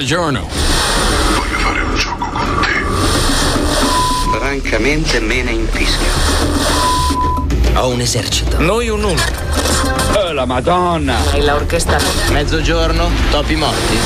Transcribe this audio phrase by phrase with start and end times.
[0.00, 0.48] Buongiorno.
[1.34, 4.38] Voglio fare un gioco con te.
[4.38, 6.08] Francamente me ne infischio.
[7.74, 8.58] Ho un esercito.
[8.60, 9.20] Noi un uno.
[10.16, 11.18] Oh, la Madonna!
[11.32, 11.98] Hai l'orchestra.
[12.30, 13.98] Mezzogiorno, topi morti.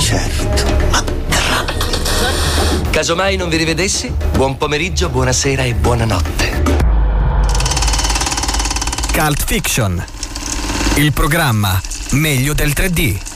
[0.00, 2.90] Certo, ma grandi.
[2.90, 6.62] Casomai non vi rivedessi, buon pomeriggio, buonasera e buonanotte.
[9.14, 10.04] Cult Fiction.
[10.96, 11.80] Il programma
[12.10, 13.32] meglio del 3D.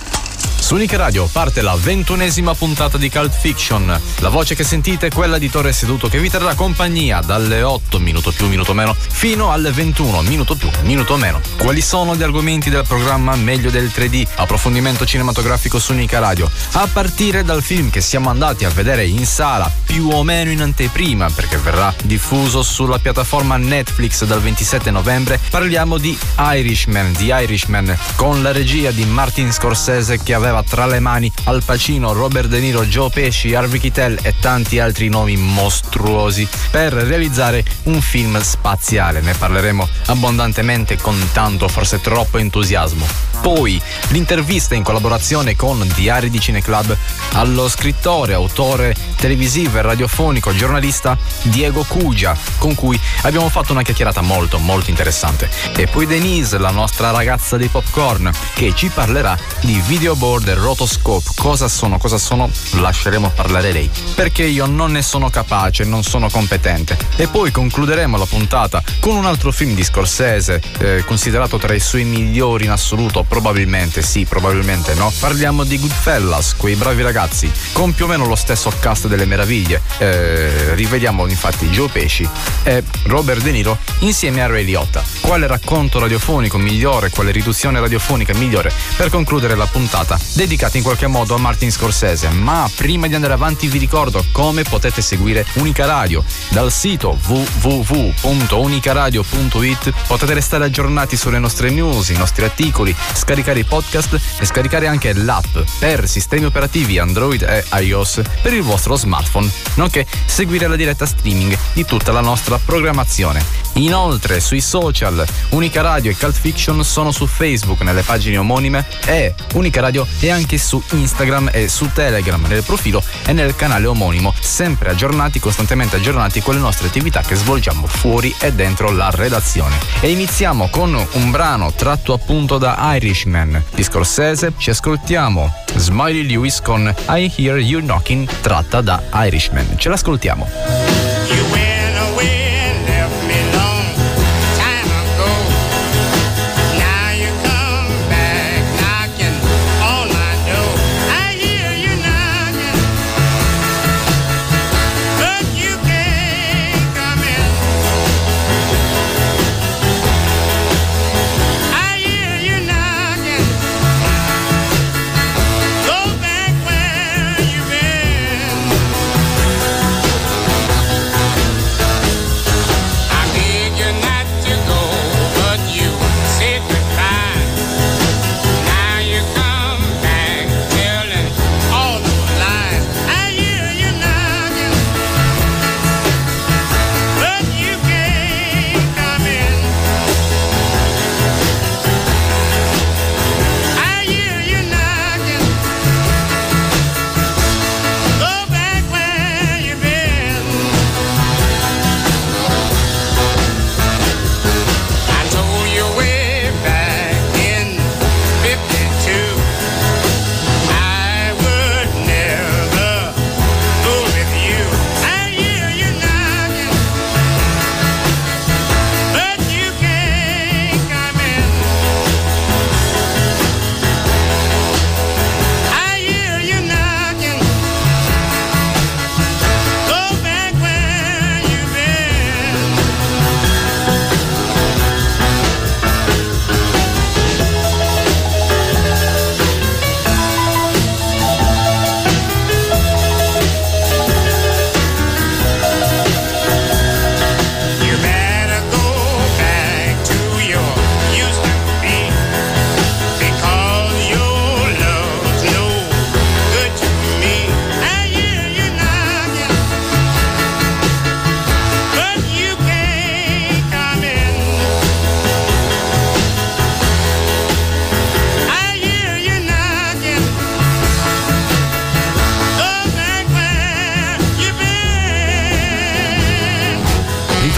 [0.68, 3.98] Su Nick Radio parte la ventunesima puntata di Cult Fiction.
[4.18, 7.98] La voce che sentite è quella di Torre Seduto che vi terrà compagnia dalle 8
[7.98, 11.40] minuto più minuto meno fino alle 21 minuto più minuto meno.
[11.56, 14.26] Quali sono gli argomenti del programma Meglio del 3D?
[14.34, 16.50] Approfondimento cinematografico su Nica Radio.
[16.72, 20.60] A partire dal film che siamo andati a vedere in sala più o meno in
[20.60, 27.96] anteprima perché verrà diffuso sulla piattaforma Netflix dal 27 novembre, parliamo di Irishman, The Irishman,
[28.16, 32.60] con la regia di Martin Scorsese che aveva tra le mani Al Pacino, Robert De
[32.60, 39.20] Niro, Joe Pesci, Harvey Keitel e tanti altri nomi mostruosi per realizzare un film spaziale.
[39.20, 43.06] Ne parleremo abbondantemente con tanto, forse troppo entusiasmo.
[43.40, 46.96] Poi l'intervista in collaborazione con Diari di Cineclub
[47.32, 54.20] allo scrittore, autore televisivo e radiofonico, giornalista Diego Cugia, con cui abbiamo fatto una chiacchierata
[54.20, 55.48] molto molto interessante.
[55.74, 61.30] E poi Denise, la nostra ragazza dei popcorn, che ci parlerà di videoboard e rotoscope.
[61.36, 61.98] Cosa sono?
[61.98, 62.50] Cosa sono?
[62.72, 63.90] Lasceremo parlare lei.
[64.14, 66.96] Perché io non ne sono capace, non sono competente.
[67.16, 71.80] E poi concluderemo la puntata con un altro film di Scorsese, eh, considerato tra i
[71.80, 75.12] suoi migliori in assoluto, probabilmente sì, probabilmente no.
[75.20, 79.80] Parliamo di Goodfellas, quei bravi ragazzi, con più o meno lo stesso cast delle meraviglie.
[79.98, 82.26] Eh, rivediamo infatti Joe Pesci
[82.64, 85.02] e Robert De Niro insieme a Ray Liotta.
[85.20, 91.06] Quale racconto radiofonico migliore, quale riduzione radiofonica migliore per concludere la puntata dedicata in qualche
[91.06, 92.28] modo a Martin Scorsese.
[92.30, 99.92] Ma prima di andare avanti vi ricordo come potete seguire Unica Radio dal sito www.unicaradio.it
[100.06, 105.12] potete restare aggiornati sulle nostre news, i nostri articoli, scaricare i podcast e scaricare anche
[105.12, 111.04] l'app per sistemi operativi Android e iOS per il vostro smartphone, nonché seguire la diretta
[111.04, 113.66] streaming di tutta la nostra programmazione.
[113.74, 119.34] Inoltre sui social Unica Radio e Cult Fiction sono su Facebook nelle pagine omonime e
[119.54, 124.34] Unica Radio è anche su Instagram e su Telegram nel profilo e nel canale omonimo,
[124.40, 129.76] sempre aggiornati, costantemente aggiornati con le nostre attività che svolgiamo fuori e dentro la redazione.
[130.00, 132.76] E iniziamo con un brano tratto appunto da
[133.08, 139.78] Irishman di Scorsese, ci ascoltiamo Smiley Lewis con I Hear You Knocking tratta da Irishman.
[139.78, 140.77] Ce l'ascoltiamo.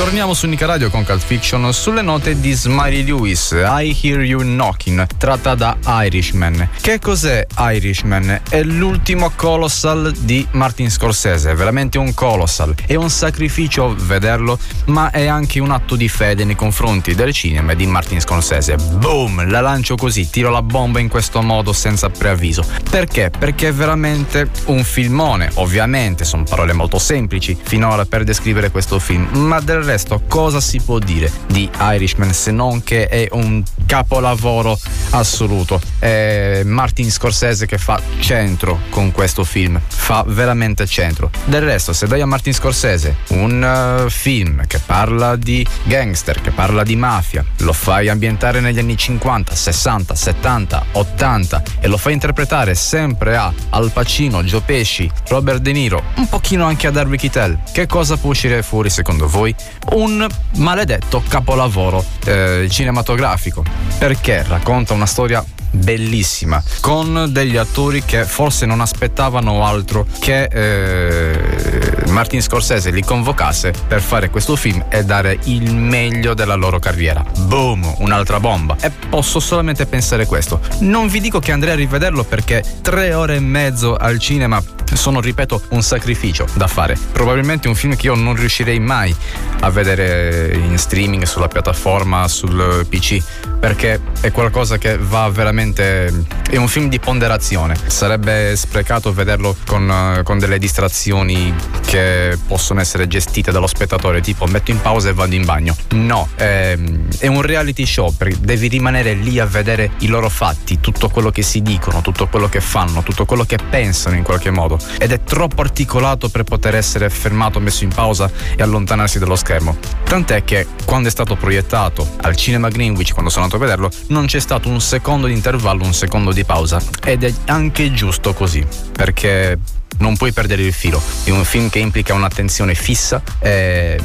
[0.00, 4.40] Torniamo su Nica Radio con Cult Fiction sulle note di Smiley Lewis, I Hear You
[4.40, 6.70] Knocking, tratta da Irishman.
[6.80, 8.40] Che cos'è Irishman?
[8.48, 12.74] È l'ultimo colossal di Martin Scorsese, è veramente un colossal.
[12.86, 17.74] È un sacrificio vederlo, ma è anche un atto di fede nei confronti del cinema
[17.74, 18.76] di Martin Scorsese.
[18.76, 19.50] Boom!
[19.50, 22.64] La lancio così, tiro la bomba in questo modo senza preavviso.
[22.88, 23.30] Perché?
[23.38, 25.50] Perché è veramente un filmone.
[25.56, 30.78] Ovviamente sono parole molto semplici finora per descrivere questo film, ma del resto cosa si
[30.78, 34.78] può dire di Irishman se non che è un capolavoro
[35.10, 35.80] assoluto?
[35.98, 41.30] È Martin Scorsese che fa centro con questo film, fa veramente centro.
[41.44, 46.52] Del resto, se dai a Martin Scorsese un uh, film che parla di gangster, che
[46.52, 52.12] parla di mafia, lo fai ambientare negli anni 50, 60, 70, 80 e lo fai
[52.12, 57.18] interpretare sempre a Al Pacino, Joe Pesci, Robert De Niro, un pochino anche ad Harvey
[57.18, 59.52] Keitel, che cosa può uscire fuori secondo voi?
[59.92, 63.64] Un maledetto capolavoro eh, cinematografico,
[63.98, 71.90] perché racconta una storia bellissima con degli attori che forse non aspettavano altro che eh,
[72.10, 77.24] Martin Scorsese li convocasse per fare questo film e dare il meglio della loro carriera.
[77.46, 78.76] Boom, un'altra bomba.
[78.80, 80.60] E posso solamente pensare questo.
[80.80, 84.62] Non vi dico che andrei a rivederlo perché tre ore e mezzo al cinema
[84.94, 86.98] sono, ripeto, un sacrificio da fare.
[87.12, 89.14] Probabilmente un film che io non riuscirei mai
[89.60, 93.22] a vedere in streaming, sulla piattaforma, sul PC,
[93.58, 95.59] perché è qualcosa che va veramente...
[95.60, 97.76] è un film di ponderazione.
[97.86, 101.54] Sarebbe sprecato vederlo con, con delle distrazioni
[101.86, 105.76] che possono essere gestite dallo spettatore, tipo metto in pausa e vado in bagno.
[105.90, 106.76] No, è,
[107.18, 111.42] è un reality show, devi rimanere lì a vedere i loro fatti, tutto quello che
[111.42, 115.22] si dicono, tutto quello che fanno, tutto quello che pensano in qualche modo ed è
[115.22, 119.76] troppo articolato per poter essere fermato, messo in pausa e allontanarsi dallo schermo.
[120.04, 124.26] Tant'è che quando è stato proiettato al cinema Greenwich, quando sono andato a vederlo, non
[124.26, 126.80] c'è stato un secondo di intervallo, un secondo di pausa.
[127.04, 129.58] Ed è anche giusto così, perché
[130.00, 131.00] non puoi perdere il filo.
[131.24, 133.98] È un film che implica un'attenzione fissa eh,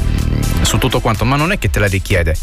[0.62, 2.36] su tutto quanto, ma non è che te la richiede,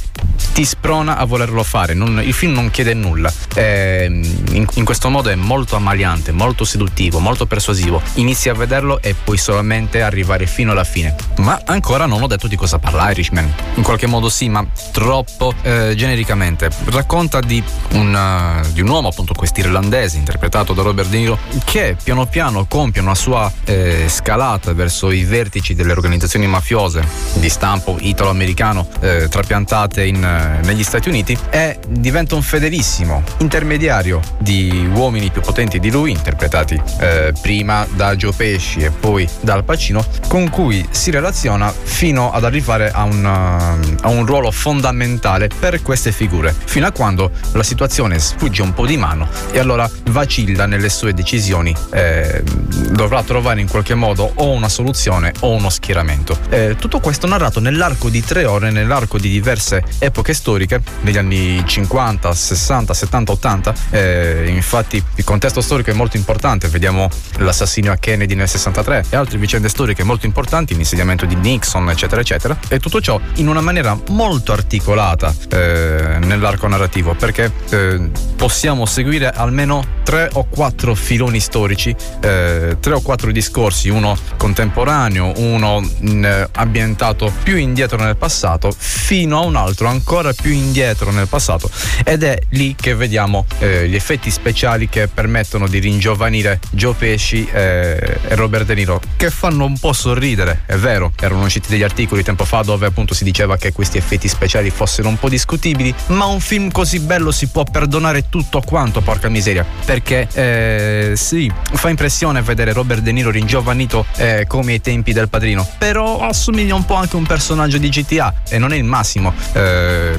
[0.52, 1.94] ti sprona a volerlo fare.
[1.94, 3.32] Non, il film non chiede nulla.
[3.54, 8.02] Eh, in, in, questo modo è molto ammaliante, molto seduttivo, molto persuasivo.
[8.14, 11.14] Inizi a vederlo e puoi solamente arrivare fino alla fine.
[11.36, 13.52] Ma ancora non ho detto di cosa parla Irishman.
[13.74, 16.70] In qualche modo sì, ma troppo eh, genericamente.
[16.86, 17.62] Racconta di
[17.92, 22.26] un, uh, di un uomo, appunto questo irlandese, interpretato da Robert De Niro, che piano
[22.26, 27.04] piano compie una sua eh, scalata verso i vertici delle organizzazioni mafiose
[27.34, 34.20] di stampo italo-americano eh, trapiantate in, eh, negli Stati Uniti e diventa un fedelissimo intermediario
[34.38, 39.54] di uomini più potenti di lui, interpretati eh, prima da Joe Pesci e poi da
[39.54, 45.48] Al Pacino, con cui si relaziona fino ad arrivare a un, a un ruolo fondamentale
[45.48, 49.88] per queste figure, fino a quando la situazione sfugge un po' di mano e allora
[50.10, 52.42] vacilla nelle sue decisioni, eh,
[52.90, 56.38] dovrà trovare in qualche modo o una soluzione o uno schieramento.
[56.50, 61.62] Eh, tutto questo narrato nell'arco di tre ore, nell'arco di diverse epoche storiche, negli anni
[61.64, 63.74] 50, 60, 70, 80.
[63.88, 67.08] Eh, infatti il contesto storico è molto importante, vediamo
[67.38, 72.20] l'assassinio a Kennedy nel 63 e altre vicende storiche molto importanti, l'insediamento di Nixon, eccetera,
[72.20, 72.54] eccetera.
[72.68, 79.30] E tutto ciò in una maniera molto articolata eh, nell'arco narrativo, perché eh, possiamo seguire
[79.30, 85.80] almeno tre o quattro filoni storici, eh, tre o quattro quattro discorsi, uno contemporaneo, uno
[85.80, 91.28] mh, mm, ambientato più indietro nel passato, fino a un altro ancora più indietro nel
[91.28, 91.70] passato.
[92.04, 97.46] Ed è lì che vediamo eh, gli effetti speciali che permettono di ringiovanire Joe Pesci
[97.52, 101.12] eh, e Robert De Niro, che fanno un po' sorridere, è vero.
[101.20, 105.08] Erano usciti degli articoli tempo fa dove appunto si diceva che questi effetti speciali fossero
[105.08, 109.66] un po' discutibili, ma un film così bello si può perdonare tutto quanto, porca miseria.
[109.84, 115.28] Perché eh, sì, fa impressione vedere Robert De Niro ringiovanito eh, come ai tempi del
[115.28, 118.84] padrino, però assomiglia un po' anche a un personaggio di GTA e non è il
[118.84, 120.18] massimo eh,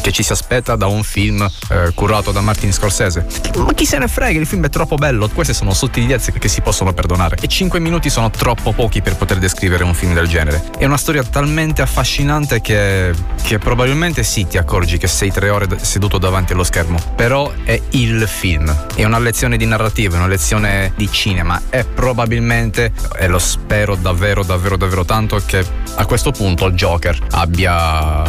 [0.00, 3.26] che ci si aspetta da un film eh, curato da Martin Scorsese.
[3.56, 6.60] Ma chi se ne frega, il film è troppo bello, queste sono sottigliezze che si
[6.60, 10.62] possono perdonare e 5 minuti sono troppo pochi per poter descrivere un film del genere.
[10.76, 15.66] È una storia talmente affascinante che, che probabilmente sì ti accorgi che sei tre ore
[15.80, 20.28] seduto davanti allo schermo, però è il film, è una lezione di narrativa, è una
[20.28, 26.30] lezione di cinema, è probabilmente, e lo spero davvero, davvero, davvero tanto, che a questo
[26.30, 28.22] punto Joker abbia,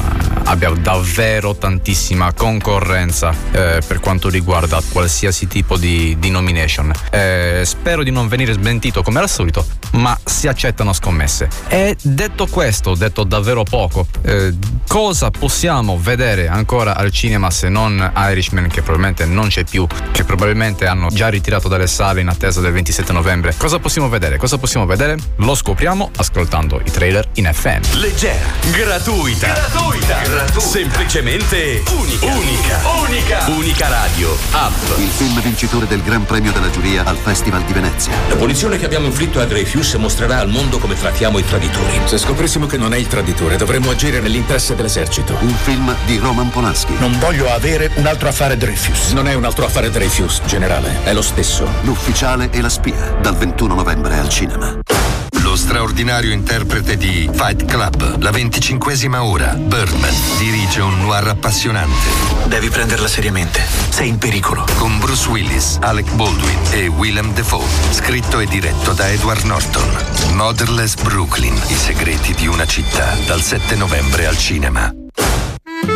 [0.44, 6.92] abbia davvero tantissima concorrenza eh, per quanto riguarda qualsiasi tipo di, di nomination.
[7.10, 11.50] Eh, spero di non venire smentito come al solito, ma si accettano scommesse.
[11.68, 14.54] E detto questo, detto davvero poco, eh,
[14.88, 20.24] cosa possiamo vedere ancora al cinema se non Irishman che probabilmente non c'è più, che
[20.24, 23.54] probabilmente hanno già ritirato dalle sale in attesa del 27 novembre?
[23.58, 24.38] Cosa possiamo vedere?
[24.38, 25.18] Cosa possiamo vedere?
[25.38, 28.00] Lo scopriamo ascoltando i trailer in FM.
[28.00, 30.60] Leggera, gratuita, gratuita, gratuita.
[30.60, 35.00] semplicemente unica, unica, unica, unica radio, app.
[35.00, 38.14] Il film vincitore del Gran Premio della giuria al Festival di Venezia.
[38.30, 42.00] La punizione che abbiamo inflitto a Dreyfus mostrerà al mondo come trattiamo i traditori.
[42.06, 45.38] Se scoprissimo che non è il traditore, dovremmo agire nell'interesse dell'esercito.
[45.42, 46.94] Un film di Roman Polanski.
[47.00, 49.12] Non voglio avere un altro affare Dreyfus.
[49.12, 51.68] Non è un altro affare Dreyfus, generale, è lo stesso.
[51.82, 55.01] L'ufficiale e la spia, dal 21 novembre al cinema.
[55.42, 62.10] Lo straordinario interprete di Fight Club, la venticinquesima ora, Birdman, dirige un noir appassionante.
[62.46, 63.66] Devi prenderla seriamente.
[63.90, 64.66] Sei in pericolo.
[64.78, 67.66] Con Bruce Willis, Alec Baldwin e Willem Dafoe.
[67.92, 69.90] Scritto e diretto da Edward Norton.
[70.34, 74.94] Motherless Brooklyn, i segreti di una città, dal 7 novembre al cinema.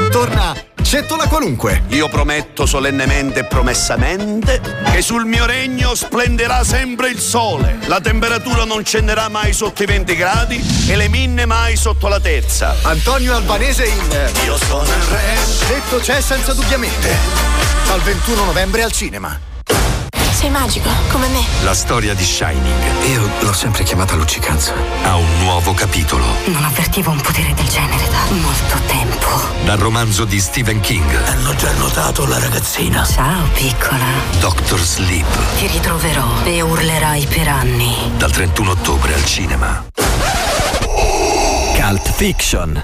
[0.09, 1.81] Torna Cettola qualunque.
[1.89, 4.61] Io prometto solennemente e promessamente
[4.91, 7.79] che sul mio regno splenderà sempre il sole.
[7.87, 12.19] La temperatura non scenderà mai sotto i 20 gradi e le minne mai sotto la
[12.19, 12.75] terza.
[12.83, 15.37] Antonio Albanese in Io sono il re.
[15.67, 17.17] Detto c'è senza dubbiamente.
[17.87, 20.04] Dal 21 novembre al cinema.
[20.35, 21.39] Sei magico, come me.
[21.63, 23.05] La storia di Shining.
[23.07, 24.73] Io l'ho sempre chiamata luccicanza.
[25.03, 26.25] Ha un nuovo capitolo.
[26.47, 29.27] Non avvertivo un potere del genere da molto tempo.
[29.63, 31.09] Dal romanzo di Stephen King.
[31.27, 33.05] Hanno già notato la ragazzina.
[33.05, 34.03] Ciao, piccola.
[34.41, 35.57] Doctor Sleep.
[35.57, 38.11] Ti ritroverò e urlerai per anni.
[38.17, 39.85] Dal 31 ottobre al cinema.
[41.77, 42.81] Cult Fiction.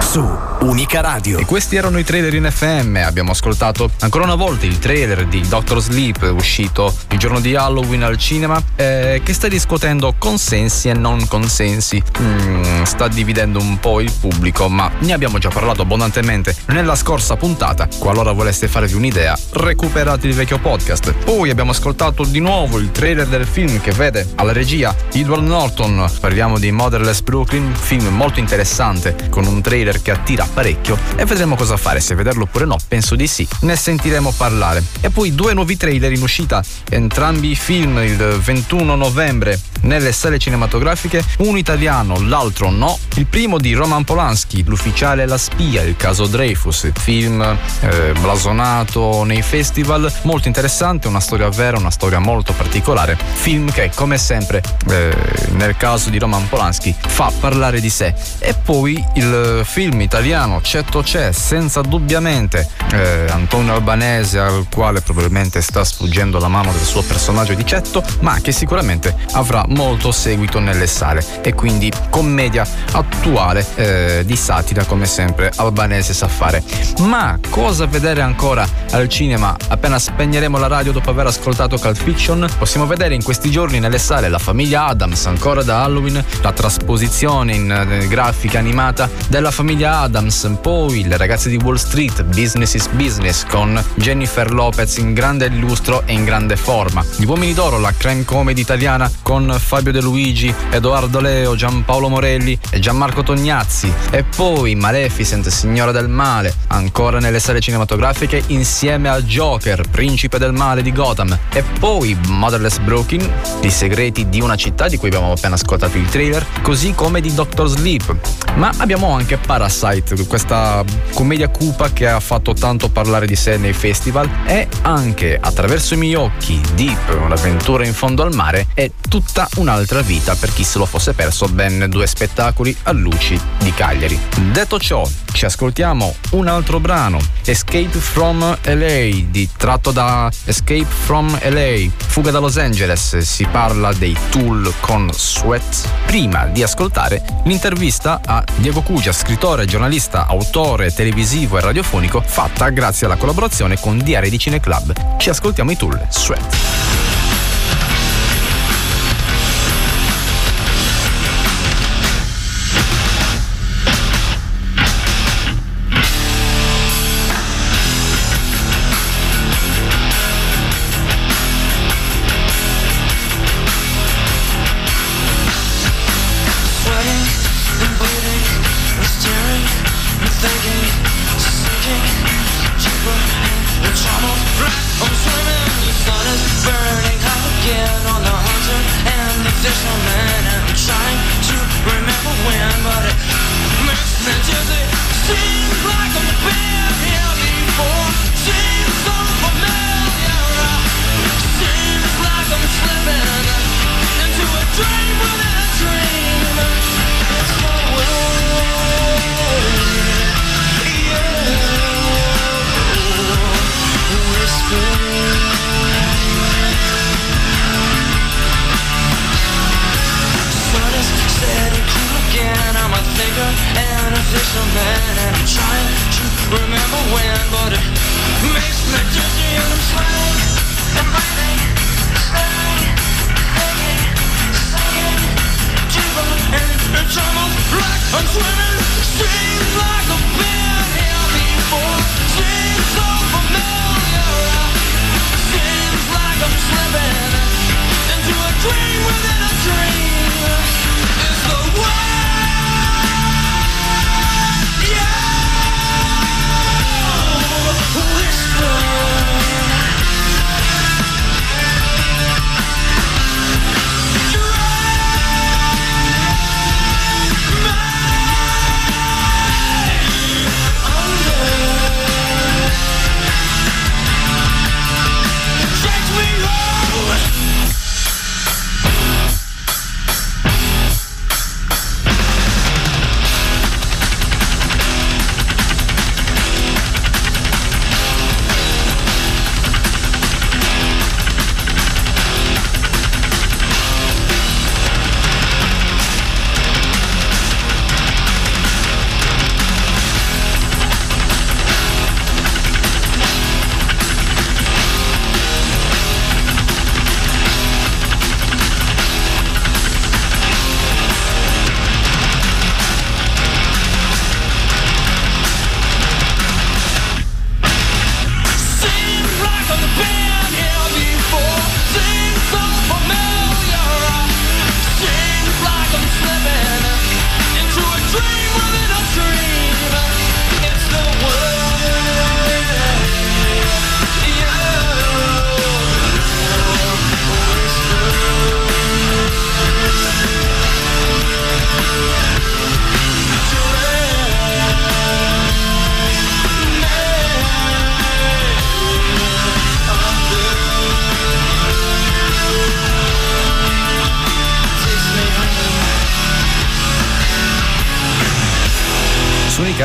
[0.00, 1.38] Su Unica Radio.
[1.38, 2.96] E questi erano i trailer in FM.
[3.04, 8.04] Abbiamo ascoltato ancora una volta il trailer di Doctor Sleep, uscito il giorno di Halloween
[8.04, 12.00] al cinema, eh, che sta riscuotendo consensi e non consensi.
[12.20, 17.34] Mm, sta dividendo un po' il pubblico, ma ne abbiamo già parlato abbondantemente nella scorsa
[17.34, 17.88] puntata.
[17.98, 21.12] Qualora voleste farvi un'idea, recuperate il vecchio podcast.
[21.24, 26.08] Poi abbiamo ascoltato di nuovo il trailer del film che vede alla regia Edward Norton.
[26.20, 31.56] Parliamo di Motherless Brooklyn, film molto interessante con un trailer che attira parecchio e vedremo
[31.56, 33.46] cosa fare, se vederlo oppure no, penso di sì.
[33.60, 34.82] Ne sentiremo parlare.
[35.00, 40.38] E poi due nuovi trailer in uscita, entrambi i film il 21 novembre nelle sale
[40.38, 42.98] cinematografiche, uno italiano, l'altro no.
[43.16, 48.12] Il primo di Roman Polanski, L'ufficiale e la spia, il caso Dreyfus, il film eh,
[48.20, 53.18] blasonato nei festival, molto interessante, una storia vera, una storia molto particolare.
[53.34, 55.14] Film che, come sempre, eh,
[55.52, 58.14] nel caso di Roman Polanski, fa parlare di sé.
[58.38, 65.60] E poi il film italiano Cetto c'è, senza dubbiamente eh, Antonio Albanese, al quale probabilmente
[65.60, 70.58] sta sfuggendo la mano del suo personaggio di Cetto, ma che sicuramente avrà molto seguito
[70.58, 71.24] nelle sale.
[71.42, 76.62] E quindi commedia attuale eh, di satira, come sempre, Albanese sa fare.
[76.98, 82.48] Ma cosa vedere ancora al cinema appena spegneremo la radio dopo aver ascoltato Cult Fiction?
[82.58, 87.54] Possiamo vedere in questi giorni nelle sale La famiglia Adams, ancora da Halloween, la trasposizione
[87.54, 92.88] in eh, grafica animata della famiglia Adams, poi Le ragazze di Wall Street, Business is
[92.88, 97.04] Business con Jennifer Lopez in grande illustro e in grande forma.
[97.16, 102.58] Gli uomini d'oro, la crime comedy italiana con Fabio De Luigi, Edoardo Leo, Giampaolo Morelli
[102.70, 103.92] e Gianmarco Tognazzi.
[104.10, 110.52] E poi Maleficent, Signora del Male, ancora nelle sale cinematografiche insieme al Joker, Principe del
[110.52, 111.38] Male di Gotham.
[111.52, 116.08] E poi Motherless Broken, I segreti di una città di cui abbiamo appena ascoltato il
[116.08, 118.14] trailer, così come di Doctor Sleep.
[118.54, 123.72] Ma abbiamo anche Parasite, questa commedia cupa che ha fatto tanto parlare di sé nei
[123.72, 129.48] festival e anche attraverso i miei occhi Deep, un'avventura in fondo al mare è tutta
[129.56, 134.18] un'altra vita per chi se lo fosse perso ben due spettacoli a luci di Cagliari.
[134.52, 141.38] Detto ciò, ci ascoltiamo un altro brano, Escape from LA, di, tratto da Escape from
[141.42, 145.88] LA, Fuga da Los Angeles, si parla dei Tool con Sweat.
[146.06, 153.06] Prima di ascoltare l'intervista a Diego Cugia, scrittore, giornalista, autore televisivo e radiofonico, fatta grazie
[153.06, 155.16] alla collaborazione con Diari di Cine Club.
[155.18, 157.01] Ci ascoltiamo i Tool, Sweat.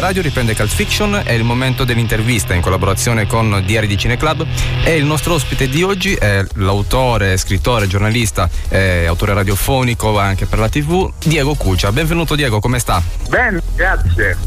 [0.07, 4.47] Radio riprende Cult Fiction, è il momento dell'intervista in collaborazione con Diari di Cine Club
[4.85, 10.59] e il nostro ospite di oggi è l'autore, scrittore, giornalista, eh, autore radiofonico anche per
[10.59, 11.91] la TV, Diego Cuccia.
[11.91, 13.03] Benvenuto Diego, come sta?
[13.27, 14.37] Bene, grazie.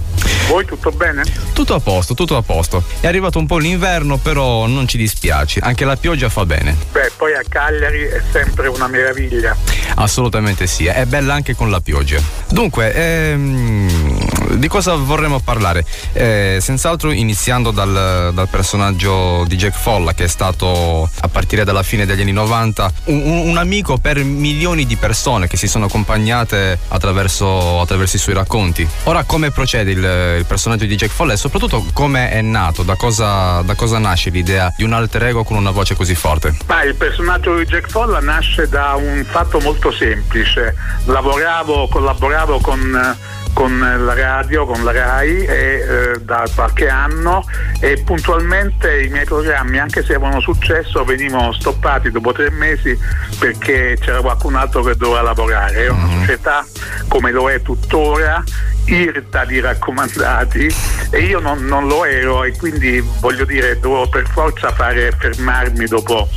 [0.48, 1.24] Voi tutto bene?
[1.52, 2.82] Tutto a posto, tutto a posto.
[2.98, 6.74] È arrivato un po' l'inverno, però non ci dispiace, anche la pioggia fa bene.
[6.90, 9.54] Beh, poi a Cagliari è sempre una meraviglia.
[9.96, 12.18] Assolutamente sì, è bella anche con la pioggia.
[12.48, 15.84] Dunque, ehm, di cosa vorremmo parlare?
[16.12, 21.82] Eh, senz'altro iniziando dal, dal, personaggio di Jack Folla, che è stato a partire dalla
[21.82, 26.78] fine degli anni 90 un, un amico per milioni di persone che si sono accompagnate
[26.88, 28.86] attraverso, attraverso i suoi racconti.
[29.04, 32.82] Ora, come procede il, il personaggio di Jack Folla e soprattutto come è nato?
[32.82, 36.56] Da cosa, da cosa nasce l'idea di un alter ego con una voce così forte?
[36.66, 40.74] Ma il personaggio di Jack Folla nasce da un fatto molto semplice.
[41.04, 43.16] Lavoravo, collaboravo con
[43.52, 47.44] con la radio, con la RAI e, eh, da qualche anno
[47.80, 52.98] e puntualmente i miei programmi, anche se avevano successo, venivano stoppati dopo tre mesi
[53.38, 55.86] perché c'era qualcun altro che doveva lavorare.
[55.86, 56.20] È una Mm-hmm.
[56.20, 56.66] società
[57.08, 58.42] come lo è tuttora,
[58.90, 60.68] irta di raccomandati
[61.10, 65.86] e io non, non lo ero e quindi voglio dire dovevo per forza fare fermarmi
[65.86, 66.28] dopo,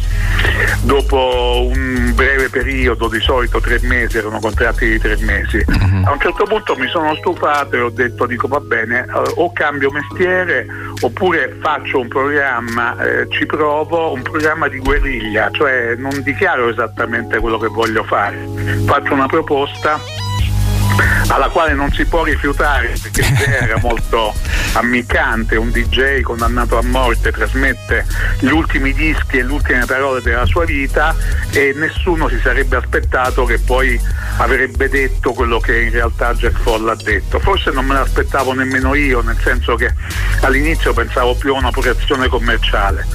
[0.84, 5.64] dopo un breve periodo, di solito tre mesi, erano contratti di tre mesi.
[6.06, 9.52] A un certo punto mi sono stufato e ho detto dico va bene, eh, o
[9.52, 10.66] cambio mestiere
[11.02, 17.40] oppure faccio un programma, eh, ci provo, un programma di guerriglia, cioè non dichiaro esattamente
[17.40, 18.48] quello che voglio fare,
[18.86, 20.00] faccio una proposta
[21.28, 23.24] alla quale non si può rifiutare perché
[23.60, 24.34] era molto
[24.74, 28.06] ammiccante, un DJ condannato a morte trasmette
[28.40, 31.16] gli ultimi dischi e le ultime parole della sua vita
[31.52, 34.00] e nessuno si sarebbe aspettato che poi
[34.38, 37.40] avrebbe detto quello che in realtà Jack Foll ha detto.
[37.40, 39.94] Forse non me l'aspettavo nemmeno io, nel senso che
[40.42, 43.06] all'inizio pensavo più a un'operazione commerciale.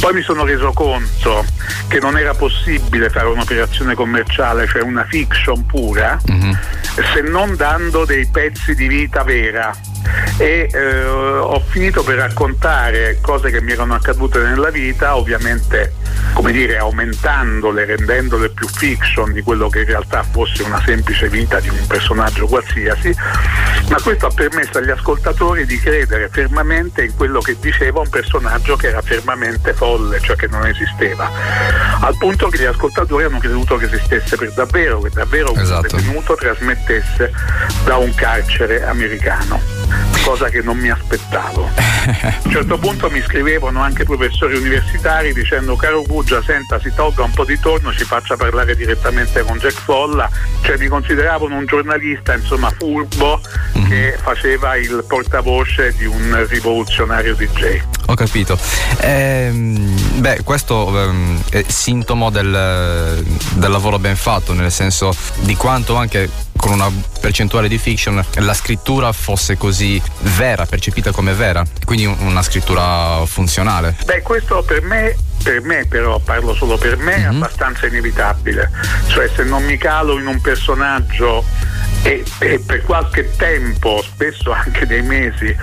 [0.00, 1.44] Poi mi sono reso conto
[1.88, 6.52] che non era possibile fare un'operazione commerciale, cioè una fiction pura, mm-hmm.
[7.14, 9.74] se non dando dei pezzi di vita vera
[10.38, 15.94] e eh, ho finito per raccontare cose che mi erano accadute nella vita, ovviamente
[16.32, 21.58] come dire aumentandole, rendendole più fiction di quello che in realtà fosse una semplice vita
[21.60, 23.14] di un personaggio qualsiasi,
[23.88, 28.76] ma questo ha permesso agli ascoltatori di credere fermamente in quello che diceva un personaggio
[28.76, 31.30] che era fermamente folle, cioè che non esisteva,
[32.00, 35.88] al punto che gli ascoltatori hanno creduto che esistesse per davvero, che davvero un esatto.
[35.88, 37.32] detenuto trasmettesse
[37.84, 39.77] da un carcere americano
[40.28, 41.70] cosa che non mi aspettavo.
[41.74, 47.22] A un certo punto mi scrivevano anche professori universitari dicendo caro Guggia, senta, si tolga
[47.22, 50.28] un po' di torno, ci faccia parlare direttamente con Jack Folla,
[50.60, 53.40] cioè mi consideravano un giornalista insomma furbo
[53.78, 53.88] mm-hmm.
[53.88, 57.97] che faceva il portavoce di un rivoluzionario DJ.
[58.10, 58.58] Ho capito.
[59.00, 63.22] Ehm, beh, questo ehm, è sintomo del,
[63.54, 66.90] del lavoro ben fatto, nel senso di quanto anche con una
[67.20, 70.00] percentuale di fiction la scrittura fosse così
[70.36, 73.94] vera, percepita come vera, quindi una scrittura funzionale.
[74.06, 77.24] Beh, questo per me per me però, parlo solo per me, mm-hmm.
[77.24, 77.36] è mhm.
[77.36, 78.70] abbastanza inevitabile.
[79.06, 81.44] Cioè se non mi calo in un personaggio
[82.02, 85.54] e, e, per qualche tempo, spesso anche dei mesi,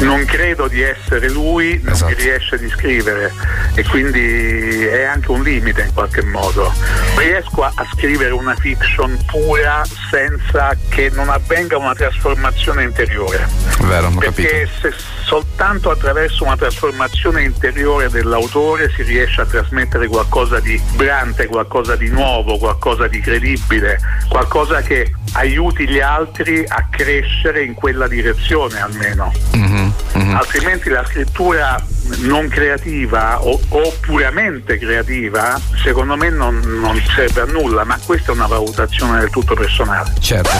[0.00, 2.14] non credo di essere lui, non esatto.
[2.14, 3.32] mi riesce di scrivere
[3.74, 6.72] e quindi è anche un limite in qualche modo.
[7.16, 13.48] Riesco a, a scrivere una fiction pura senza che non avvenga una trasformazione interiore.
[13.82, 14.70] Vero, Perché capito.
[14.80, 21.96] se soltanto attraverso una trasformazione interiore dell'autore si riesce a trasmettere qualcosa di vibrante, qualcosa
[21.96, 28.80] di nuovo, qualcosa di credibile, qualcosa che aiuti gli altri a crescere in quella direzione
[28.80, 29.32] almeno.
[29.56, 30.34] Mm-hmm, mm-hmm.
[30.36, 31.75] Altrimenti la scrittura
[32.18, 38.32] non creativa o, o, puramente creativa secondo me non, non serve a nulla, ma questa
[38.32, 40.12] è una valutazione del tutto personale.
[40.20, 40.50] Certo.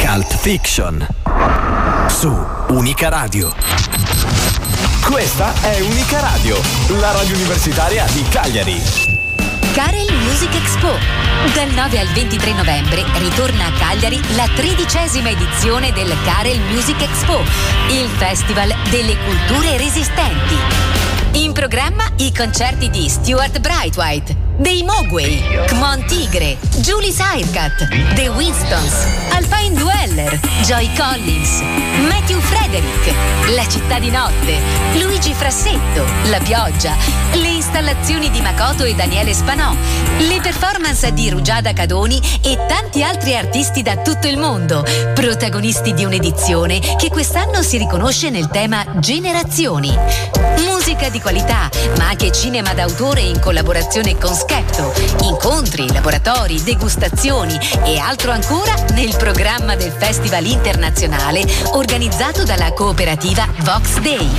[0.00, 1.06] Cult Fiction
[2.08, 2.32] su
[2.68, 3.54] Unica Radio.
[5.04, 6.56] Questa è Unica Radio,
[6.98, 9.15] la radio universitaria di Cagliari.
[9.76, 10.88] Carel Music Expo.
[11.52, 17.42] Dal 9 al 23 novembre ritorna a Cagliari la tredicesima edizione del Carel Music Expo,
[17.90, 20.54] il festival delle culture resistenti.
[21.32, 29.06] In programma i concerti di Stuart Brightwhite dei Mogwai, Kmon Tigre, Julie Sirecat, The Winstons,
[29.30, 31.60] Alpine Dweller, Joy Collins,
[32.08, 33.12] Matthew Frederick,
[33.54, 34.58] La città di notte,
[34.94, 36.94] Luigi Frassetto, La pioggia,
[37.34, 39.74] le installazioni di Makoto e Daniele Spanò,
[40.18, 46.04] le performance di Rugiada Cadoni e tanti altri artisti da tutto il mondo, protagonisti di
[46.04, 49.94] un'edizione che quest'anno si riconosce nel tema Generazioni.
[50.64, 57.98] Musica di qualità, ma anche cinema d'autore in collaborazione con Schettro, incontri, laboratori, degustazioni e
[57.98, 64.30] altro ancora nel programma del Festival internazionale organizzato dalla cooperativa Vox Day.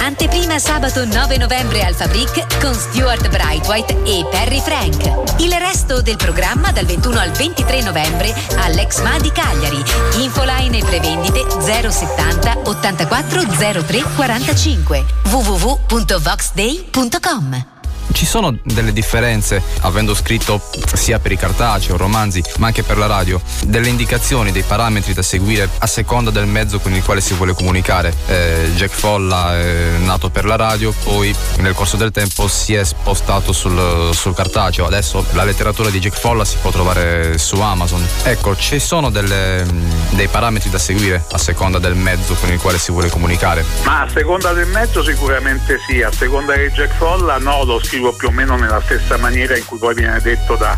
[0.00, 5.40] Anteprima sabato 9 novembre al Fabric con Stuart Brightwhite e Perry Frank.
[5.40, 9.80] Il resto del programma dal 21 al 23 novembre all'Exma di Cagliari.
[10.16, 13.42] Infoline e prevendite 070 84
[13.84, 17.73] 03 45 www.voxday.com
[18.14, 20.62] ci sono delle differenze, avendo scritto
[20.94, 25.12] sia per i cartacei o romanzi, ma anche per la radio, delle indicazioni, dei parametri
[25.12, 28.14] da seguire a seconda del mezzo con il quale si vuole comunicare.
[28.28, 32.84] Eh, Jack Folla è nato per la radio, poi nel corso del tempo si è
[32.84, 34.86] spostato sul, sul cartaceo.
[34.86, 38.06] Adesso la letteratura di Jack Folla si può trovare su Amazon.
[38.22, 39.66] Ecco, ci sono delle,
[40.10, 43.64] dei parametri da seguire a seconda del mezzo con il quale si vuole comunicare.
[43.82, 48.03] Ma a seconda del mezzo sicuramente sì, a seconda di Jack Folla no, lo scrivo
[48.12, 50.76] più o meno nella stessa maniera in cui poi viene detto da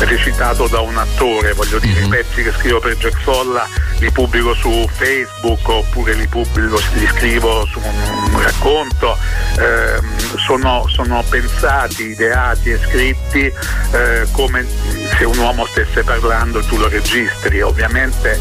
[0.00, 2.06] recitato da un attore, voglio dire, mm-hmm.
[2.06, 3.66] i pezzi che scrivo per Jack Folla
[3.98, 9.16] li pubblico su Facebook oppure li, pubblico, li scrivo su un, un racconto,
[9.58, 10.00] eh,
[10.36, 13.52] sono, sono, pensati, ideati e scritti
[13.92, 14.66] eh, come
[15.16, 18.38] se un uomo stesse parlando e tu lo registri, ovviamente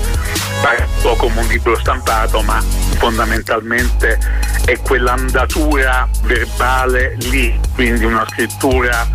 [0.61, 2.61] parlo come un libro stampato ma
[2.97, 4.19] fondamentalmente
[4.65, 9.07] è quell'andatura verbale lì, quindi una scrittura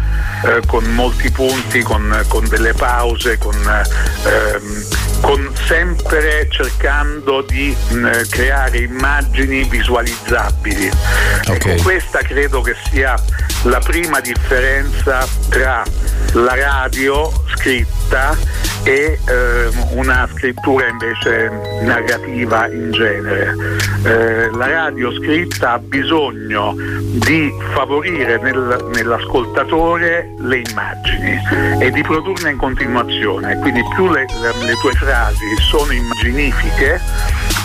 [0.44, 4.84] eh, con molti punti, con, con delle pause, con ehm,
[5.20, 10.90] con sempre cercando di mh, creare immagini visualizzabili.
[11.46, 11.54] Okay.
[11.54, 13.14] Ecco, questa credo che sia
[13.64, 15.82] la prima differenza tra
[16.32, 18.36] la radio scritta
[18.82, 21.50] e eh, una scrittura invece
[21.82, 23.54] narrativa in genere.
[24.04, 31.38] Eh, la radio scritta ha bisogno di favorire nel, nell'ascoltatore le immagini
[31.78, 37.00] e di produrne in continuazione, quindi più le, le, le tue frasi sono immaginifiche,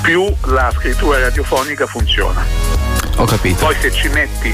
[0.03, 2.86] più la scrittura radiofonica funziona.
[3.17, 3.65] Ho capito.
[3.65, 4.53] Poi se ci metti,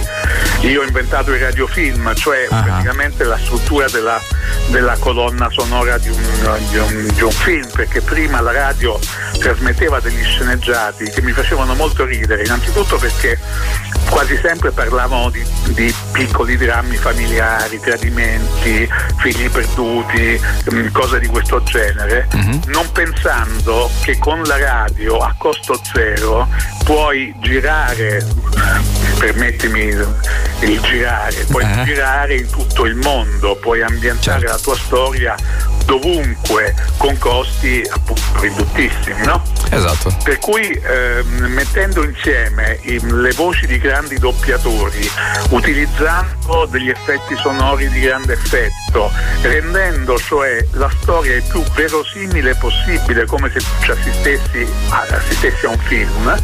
[0.62, 2.64] io ho inventato il radiofilm, cioè uh-huh.
[2.64, 4.20] praticamente la struttura della,
[4.68, 6.22] della colonna sonora di un,
[6.70, 8.98] di, un, di un, film, perché prima la radio
[9.38, 13.38] trasmetteva degli sceneggiati che mi facevano molto ridere, innanzitutto perché
[14.14, 20.40] quasi sempre parlavano di, di piccoli drammi familiari, tradimenti, figli perduti,
[20.72, 22.60] mm, cose di questo genere, uh-huh.
[22.68, 26.48] non pensando che con la radio a costo zero
[26.84, 28.24] puoi girare
[29.18, 31.84] permettimi il girare, puoi uh-huh.
[31.84, 34.56] girare in tutto il mondo, puoi ambientare certo.
[34.56, 35.36] la tua storia
[35.86, 39.42] dovunque con costi appunto ridottissimi, no?
[39.70, 40.16] Esatto.
[40.24, 45.10] Per cui eh, mettendo insieme le voci di grandi doppiatori,
[45.50, 49.12] utilizzando degli effetti sonori di grande effetto,
[49.42, 55.70] rendendo cioè la storia il più verosimile possibile, come se ci assistessi a, assistessi a
[55.70, 56.36] un film,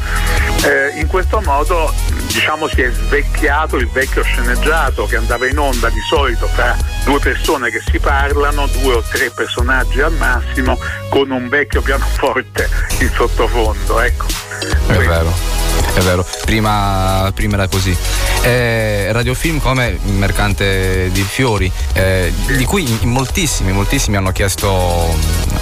[0.63, 1.93] eh, in questo modo
[2.32, 7.20] diciamo si è svecchiato il vecchio sceneggiato che andava in onda di solito fra due
[7.20, 10.78] persone che si parlano, due o tre personaggi al massimo,
[11.10, 14.00] con un vecchio pianoforte in sottofondo.
[14.00, 14.26] Ecco.
[14.88, 15.34] È vero,
[15.94, 16.26] è vero.
[16.46, 17.96] Prima, prima era così.
[18.42, 25.16] Eh, radiofilm come Mercante di Fiori, eh, di cui moltissimi, moltissimi hanno chiesto,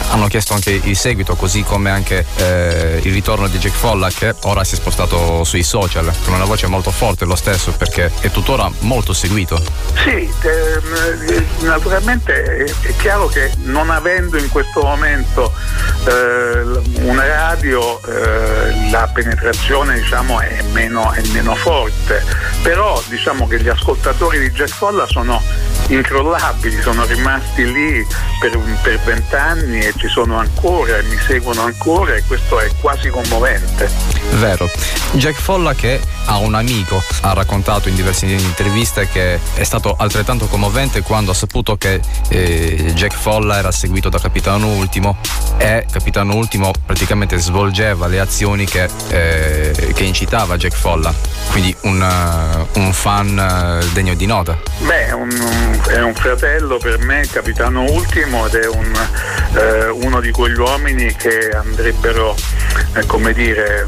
[0.10, 4.34] hanno chiesto anche il seguito, così come anche eh, il ritorno di Jack Folla che
[4.44, 8.30] ora si è spostato sui social, con una voce molto forte lo stesso perché è
[8.32, 9.62] tuttora molto seguito.
[10.04, 11.27] Sì, ehm,
[11.62, 15.52] naturalmente è chiaro che non avendo in questo momento
[16.06, 22.24] eh, una radio eh, la penetrazione diciamo, è, meno, è meno forte,
[22.62, 25.42] però diciamo che gli ascoltatori di Jack Folla sono
[25.88, 28.06] incrollabili, sono rimasti lì
[28.40, 33.90] per vent'anni e ci sono ancora e mi seguono ancora e questo è quasi commovente.
[34.34, 34.70] Vero.
[35.14, 40.48] Jack Folla che ha un amico, ha raccontato in diverse interviste che è stato altrettanto
[40.48, 45.18] commovente quando ha saputo che eh, Jack Folla era seguito da Capitano Ultimo
[45.58, 51.14] e Capitano Ultimo praticamente svolgeva le azioni che, eh, che incitava Jack Folla,
[51.52, 54.58] quindi un, uh, un fan uh, degno di nota.
[54.80, 59.08] Beh, un, un, è un fratello per me, Capitano Ultimo, ed è un,
[59.56, 62.36] eh, uno di quegli uomini che andrebbero,
[62.94, 63.86] eh, come dire,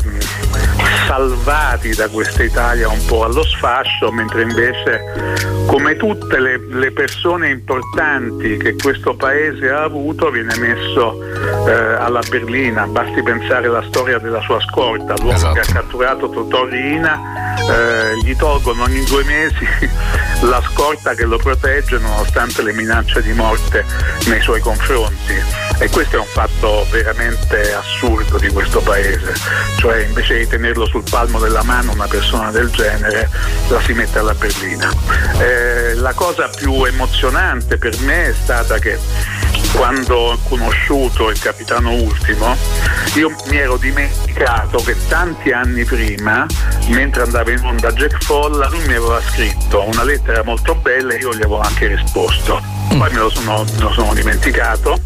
[1.06, 7.50] salvati da questa Italia un po' allo sfascio, mentre invece come tutte le, le persone
[7.50, 11.22] importanti che questo paese ha avuto viene messo
[11.68, 15.54] eh, alla berlina, basti pensare alla storia della sua scorta, l'uomo esatto.
[15.54, 17.20] che ha catturato Totò Rina,
[17.56, 19.68] eh, gli tolgono ogni due mesi
[20.42, 23.86] la scorta che lo protegge nonostante le minacce di morte
[24.28, 29.34] nei suoi confronti e questo è un fatto veramente assurdo di questo paese,
[29.78, 33.30] cioè invece di tenerlo sul palmo della mano una persona del genere
[33.70, 34.92] la si mette alla berlina.
[35.38, 39.00] Eh, la cosa più emozionante per me è stata che
[39.74, 42.56] quando ho conosciuto il capitano Ultimo,
[43.16, 46.46] io mi ero dimenticato che tanti anni prima,
[46.88, 51.18] mentre andava in onda Jack Folla, lui mi aveva scritto una lettera molto bella e
[51.18, 52.79] io gli avevo anche risposto.
[52.98, 55.00] Poi me lo sono, me lo sono dimenticato.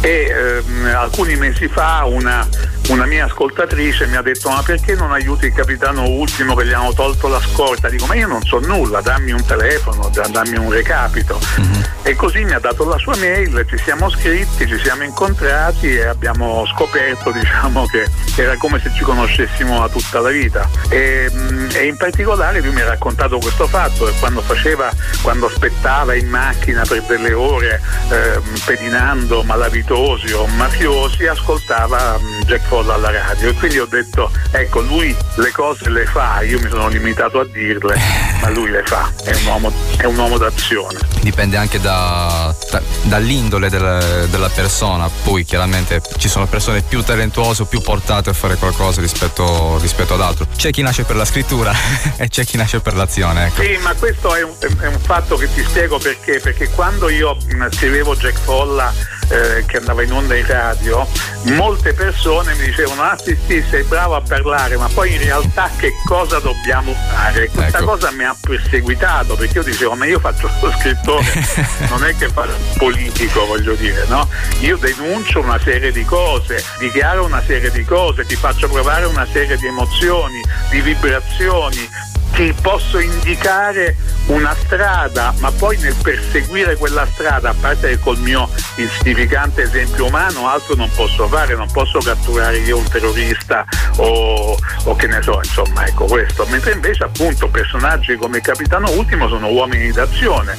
[0.00, 2.46] E ehm, alcuni mesi fa una,
[2.88, 6.72] una, mia ascoltatrice mi ha detto ma perché non aiuti il capitano Ultimo che gli
[6.72, 7.88] hanno tolto la scorta?
[7.88, 11.38] Dico ma io non so nulla, dammi un telefono, dammi un recapito.
[11.60, 11.82] Mm-hmm.
[12.02, 16.04] E così mi ha dato la sua mail, ci siamo scritti, ci siamo incontrati e
[16.04, 20.68] abbiamo scoperto diciamo, che era come se ci conoscessimo da tutta la vita.
[20.88, 24.90] E, mm, e in particolare lui mi ha raccontato questo fatto che quando faceva,
[25.22, 32.66] quando aspettava in macchina per delle ore eh, pedinando malavitosi o mafiosi ascoltava um, Jack
[32.74, 36.68] Folla alla radio e quindi ho detto ecco lui le cose le fa, io mi
[36.68, 37.96] sono limitato a dirle,
[38.40, 40.98] ma lui le fa, è un uomo, è un uomo d'azione.
[41.20, 47.62] Dipende anche da, da, dall'indole del, della persona, poi chiaramente ci sono persone più talentuose
[47.62, 50.46] o più portate a fare qualcosa rispetto, rispetto ad altro.
[50.56, 51.72] C'è chi nasce per la scrittura
[52.16, 53.46] e c'è chi nasce per l'azione.
[53.46, 53.62] Ecco.
[53.62, 57.36] Sì, ma questo è un, è un fatto che ti spiego perché, perché quando io
[57.70, 58.92] scrivevo Jack Folla
[59.28, 61.06] eh, che andava in onda in radio,
[61.42, 65.70] molte persone mi dicevano ah sì sì sei bravo a parlare ma poi in realtà
[65.76, 67.48] che cosa dobbiamo fare?
[67.48, 67.86] Questa ecco.
[67.86, 71.24] cosa mi ha perseguitato perché io dicevo ma io faccio lo scrittore,
[71.88, 74.28] non è che faccio politico voglio dire, no?
[74.60, 79.26] Io denuncio una serie di cose, dichiaro una serie di cose, ti faccio provare una
[79.30, 81.88] serie di emozioni, di vibrazioni,
[82.34, 88.18] ti posso indicare una strada, ma poi nel perseguire quella strada, a parte che col
[88.18, 93.64] mio insignificante esempio umano, altro non posso fare, non posso catturare io un terrorista
[93.96, 96.44] o, o che ne so, insomma, ecco questo.
[96.48, 100.56] Mentre invece appunto personaggi come Capitano Ultimo sono uomini d'azione,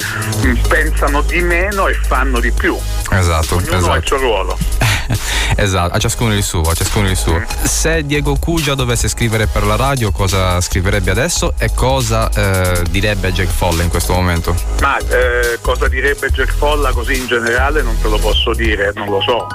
[0.68, 2.76] pensano di meno e fanno di più.
[3.10, 3.56] Esatto.
[3.56, 3.92] Ognuno esatto.
[3.92, 4.58] ha il suo ruolo.
[5.56, 7.42] esatto, a ciascuno il suo, a ciascuno il suo.
[7.62, 13.32] Se Diego Cugia dovesse scrivere per la radio, cosa scriverebbe adesso e cosa eh, direbbe
[13.32, 14.54] Jack Folla in questo momento?
[14.80, 19.08] Ma eh, cosa direbbe Jack Folla così in generale non te lo posso dire, non
[19.08, 19.46] lo so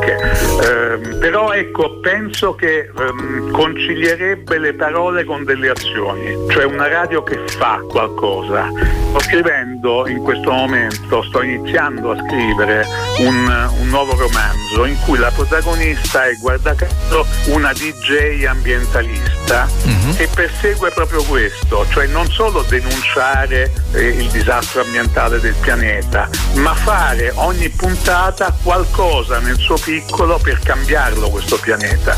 [0.00, 0.18] neanche.
[0.62, 7.22] Eh, però ecco, penso che ehm, concilierebbe le parole con delle azioni, cioè una radio
[7.22, 8.68] che fa qualcosa.
[9.10, 12.86] Sto scrivendo in questo momento, sto iniziando a scrivere
[13.18, 20.14] un, un nuovo romanzo in cui la protagonista è, guarda caso, una DJ ambientalista mm-hmm.
[20.14, 21.49] che persegue proprio questo,
[21.90, 29.38] cioè non solo denunciare eh, il disastro ambientale del pianeta, ma fare ogni puntata qualcosa
[29.38, 32.16] nel suo piccolo per cambiarlo questo pianeta.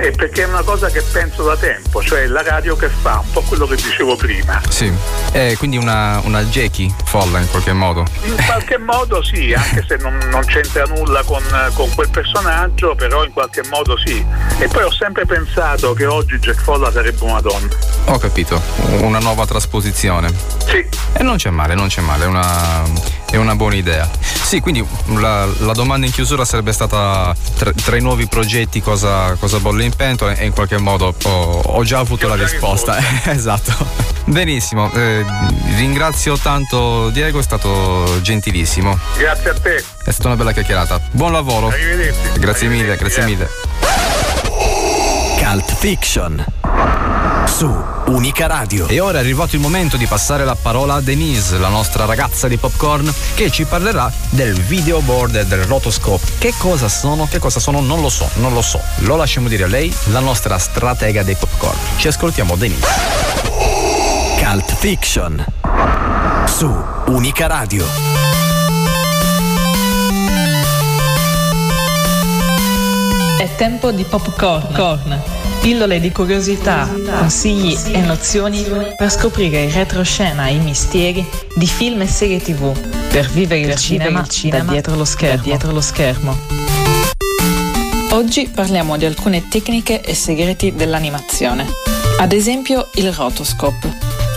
[0.00, 3.30] Eh, perché è una cosa che penso da tempo, cioè la radio che fa, un
[3.32, 4.60] po' quello che dicevo prima.
[4.68, 4.92] Sì,
[5.32, 8.04] eh, quindi una, una Jackie folla in qualche modo.
[8.24, 11.42] In qualche modo sì, anche se non, non c'entra nulla con,
[11.74, 14.24] con quel personaggio, però in qualche modo sì.
[14.58, 17.68] E poi ho sempre pensato che oggi Jack Folla sarebbe una donna.
[18.06, 18.55] Ho capito,
[19.00, 20.32] una nuova trasposizione.
[20.64, 20.84] Sì.
[21.12, 22.82] E non c'è male, non c'è male, è una,
[23.30, 24.08] è una buona idea.
[24.20, 29.34] Sì, quindi la, la domanda in chiusura sarebbe stata tra, tra i nuovi progetti cosa,
[29.34, 32.98] cosa, bolle in pentola e in qualche modo ho, ho già avuto la risposta.
[33.32, 34.14] esatto.
[34.26, 35.24] Benissimo, eh,
[35.76, 38.98] ringrazio tanto Diego, è stato gentilissimo.
[39.16, 39.84] Grazie a te.
[40.04, 41.00] È stata una bella chiacchierata.
[41.10, 41.68] Buon lavoro.
[41.68, 42.38] Arrivederci.
[42.38, 43.48] Grazie mille, grazie mille.
[45.38, 46.44] Cult Fiction
[47.46, 47.72] su
[48.06, 48.86] Unica Radio.
[48.88, 52.48] E ora è arrivato il momento di passare la parola a Denise, la nostra ragazza
[52.48, 56.24] di popcorn, che ci parlerà del video board e del rotoscope.
[56.38, 57.26] Che cosa sono?
[57.28, 57.80] Che cosa sono?
[57.80, 58.80] Non lo so, non lo so.
[58.98, 61.76] Lo lasciamo dire a lei, la nostra stratega dei popcorn.
[61.96, 62.86] Ci ascoltiamo Denise.
[64.38, 65.44] Cult Fiction
[66.46, 66.72] su
[67.06, 67.86] Unica Radio.
[73.38, 74.72] È tempo di popcorn.
[74.72, 75.35] Corn.
[75.60, 76.88] Pillole di curiosità,
[77.18, 78.64] consigli e nozioni
[78.96, 82.76] per scoprire in retroscena i misteri di film e serie tv.
[83.08, 85.42] Per vivere il, per cinema, il cinema da dietro lo schermo.
[85.42, 86.38] Dietro lo schermo.
[88.10, 91.66] Oggi parliamo di alcune tecniche e segreti dell'animazione.
[92.18, 93.92] Ad esempio il rotoscope,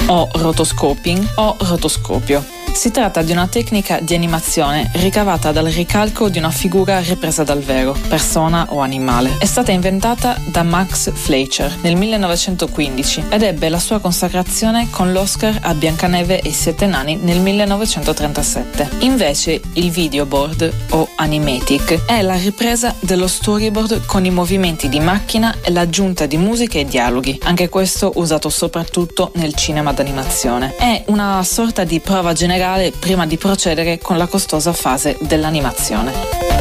[0.08, 6.38] o rotoscoping o rotoscopio si tratta di una tecnica di animazione ricavata dal ricalco di
[6.38, 9.36] una figura ripresa dal vero, persona o animale.
[9.39, 15.60] È stata inventata da Max Fleischer nel 1915 ed ebbe la sua consacrazione con l'Oscar
[15.62, 18.89] a Biancaneve e i Sette Nani nel 1937.
[18.99, 25.55] Invece il videoboard o animatic è la ripresa dello storyboard con i movimenti di macchina
[25.62, 30.75] e l'aggiunta di musiche e dialoghi, anche questo usato soprattutto nel cinema d'animazione.
[30.75, 36.12] È una sorta di prova generale generale prima di procedere con la costosa fase dell'animazione.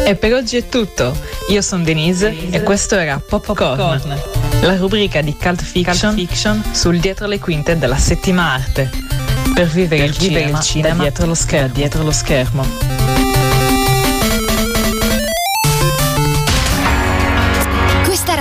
[0.06, 1.12] E per oggi è tutto.
[1.50, 2.56] Io sono Denise, Denise.
[2.56, 4.20] e questo era Popcorn, Popcorn,
[4.60, 8.88] la rubrica di Cult Fiction, Cult Fiction, sul dietro le quinte della settima arte.
[9.54, 11.74] Per vivere, per il, vivere cinema, il cinema dietro lo schermo.
[11.74, 12.97] Dietro lo schermo.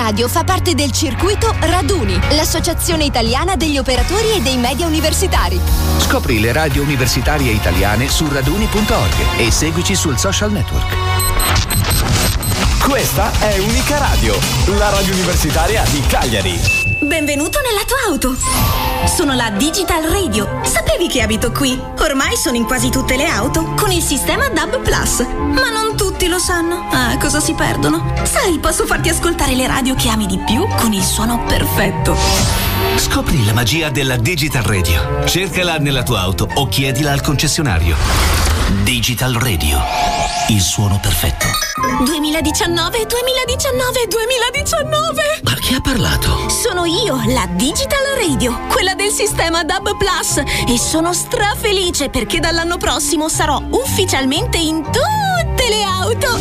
[0.08, 5.60] Radio fa parte del circuito Raduni, l'associazione italiana degli operatori e dei media universitari.
[5.98, 11.07] Scopri le radio universitarie italiane su raduni.org e seguici sul social network.
[12.88, 14.34] Questa è Unica Radio,
[14.78, 16.58] la radio universitaria di Cagliari.
[17.02, 18.36] benvenuto nella tua auto.
[19.06, 20.62] Sono la Digital Radio.
[20.63, 21.78] Sapevi che abito qui?
[22.00, 25.19] Ormai sono in quasi tutte le auto con il sistema DAB Plus.
[25.19, 26.88] Ma non tutti lo sanno.
[26.89, 28.13] Ah, cosa si perdono?
[28.23, 32.16] Sai, posso farti ascoltare le radio che ami di più con il suono perfetto.
[32.95, 35.26] Scopri la magia della Digital Radio.
[35.26, 37.97] Cercala nella tua auto o chiedila al concessionario.
[38.84, 39.78] Digital Radio.
[40.47, 41.36] Il suono perfetto.
[42.04, 45.39] 2019, 2019, 2019.
[45.43, 46.48] Ma chi ha parlato?
[46.48, 50.38] Sono io, la Digital Radio, quella del sistema DAB Plus
[50.68, 56.38] e sono strafelice perché dall'anno prossimo sarò ufficialmente in tutte le auto.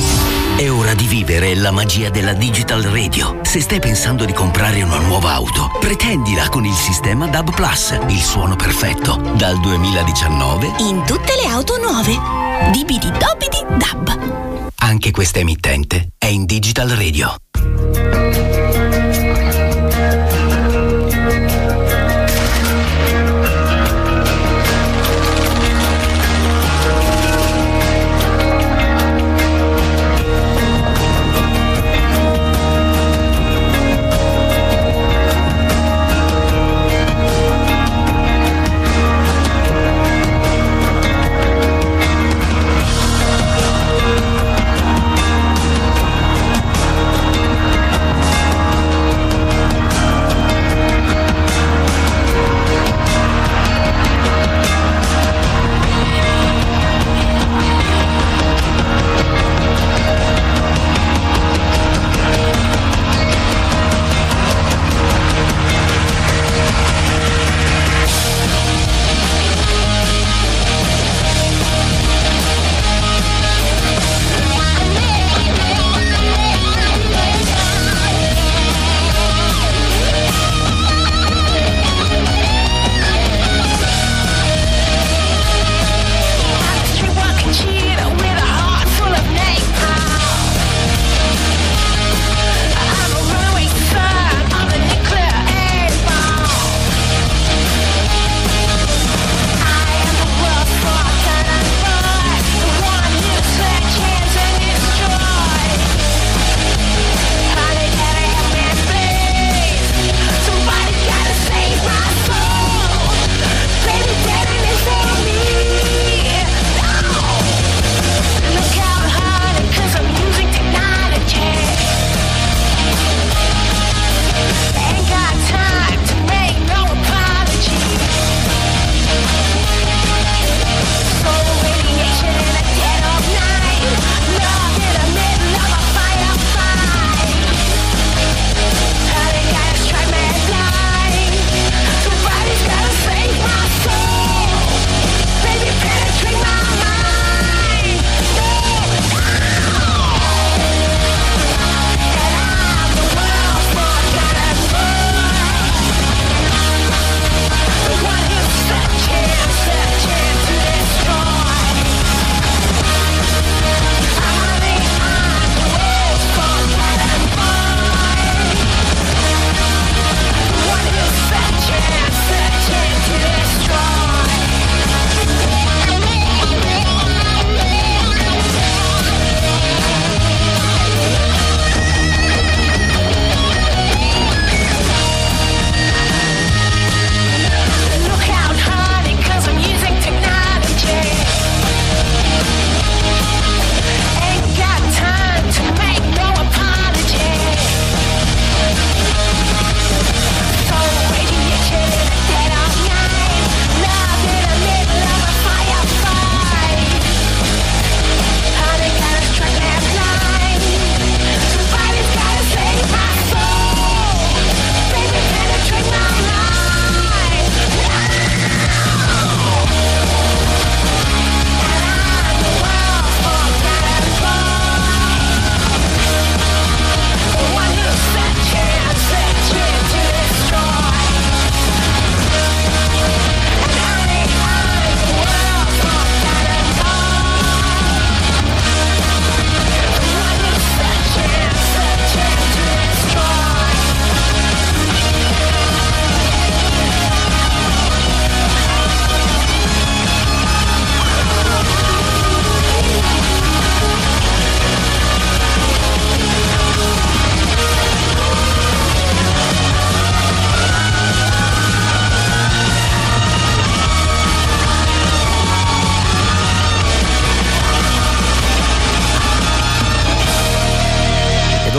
[0.57, 3.39] È ora di vivere la magia della Digital Radio.
[3.43, 8.21] Se stai pensando di comprare una nuova auto, pretendila con il sistema DAB Plus, il
[8.21, 12.15] suono perfetto, dal 2019 In tutte le auto nuove.
[12.73, 14.45] Dibidi dobidi dab.
[14.79, 17.35] Anche questa emittente è in Digital Radio.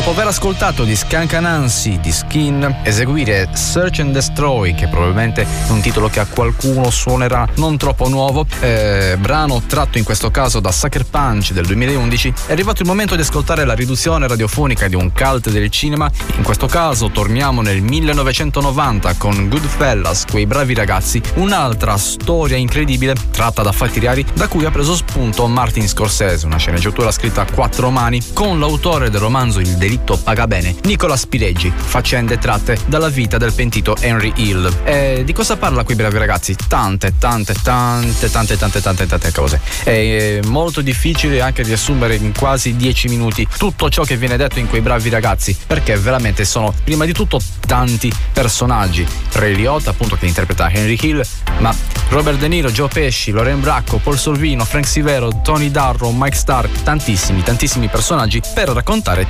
[0.08, 5.70] Dopo aver ascoltato gli Skunk Anansi di Skin, eseguire Search and Destroy, che probabilmente è
[5.72, 10.62] un titolo che a qualcuno suonerà non troppo nuovo, eh, brano tratto in questo caso
[10.62, 14.95] da Sucker Punch del 2011, è arrivato il momento di ascoltare la riduzione radiofonica di
[14.95, 16.10] un cult del cinema.
[16.38, 23.62] In questo caso torniamo nel 1990 con Goodfellas, quei bravi ragazzi, un'altra storia incredibile tratta
[23.62, 27.89] da fatti reali da cui ha preso spunto Martin Scorsese, una sceneggiatura scritta a quattro
[27.89, 33.38] mani con l'autore del romanzo Il delitto paga bene, Nicola Spireggi, faccende tratte dalla vita
[33.38, 34.72] del pentito Henry Hill.
[34.84, 36.56] E di cosa parla quei bravi ragazzi?
[36.68, 39.60] Tante, tante, tante, tante, tante, tante, tante cose.
[39.84, 44.68] È molto difficile anche riassumere in quasi dieci minuti tutto ciò che viene detto in
[44.68, 49.06] quei bravi ragazzi, perché veramente sono prima di tutto tanti personaggi.
[49.34, 51.26] Ray Liotta, appunto, che interpreta Henry Hill,
[51.60, 51.74] ma
[52.10, 56.68] Robert De Niro, Joe Pesci, Loren Bracco, Paul Solvino, Frank Sivero, Tony Darrow, Mike Starr,
[56.84, 59.28] tantissimi, tantissimi personaggi per raccontare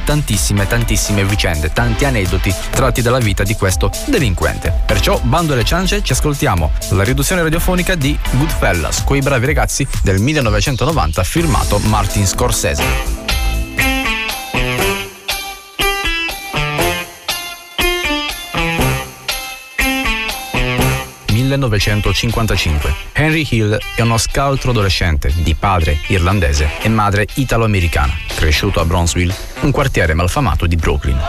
[0.66, 4.74] tantissime, tantissime vicende, tanti aneddoti tratti dalla vita di questo delinquente.
[4.86, 10.20] Perciò, bando alle ciance, ci ascoltiamo la riduzione radiofonica di Goodfellas, quei bravi ragazzi del
[10.20, 13.37] 1990 firmato Martin Scorsese.
[21.48, 22.94] 1955.
[23.14, 29.36] Henry Hill è uno scaltro adolescente di padre irlandese e madre italo-americana, cresciuto a Bronzeville,
[29.62, 31.20] un quartiere malfamato di Brooklyn.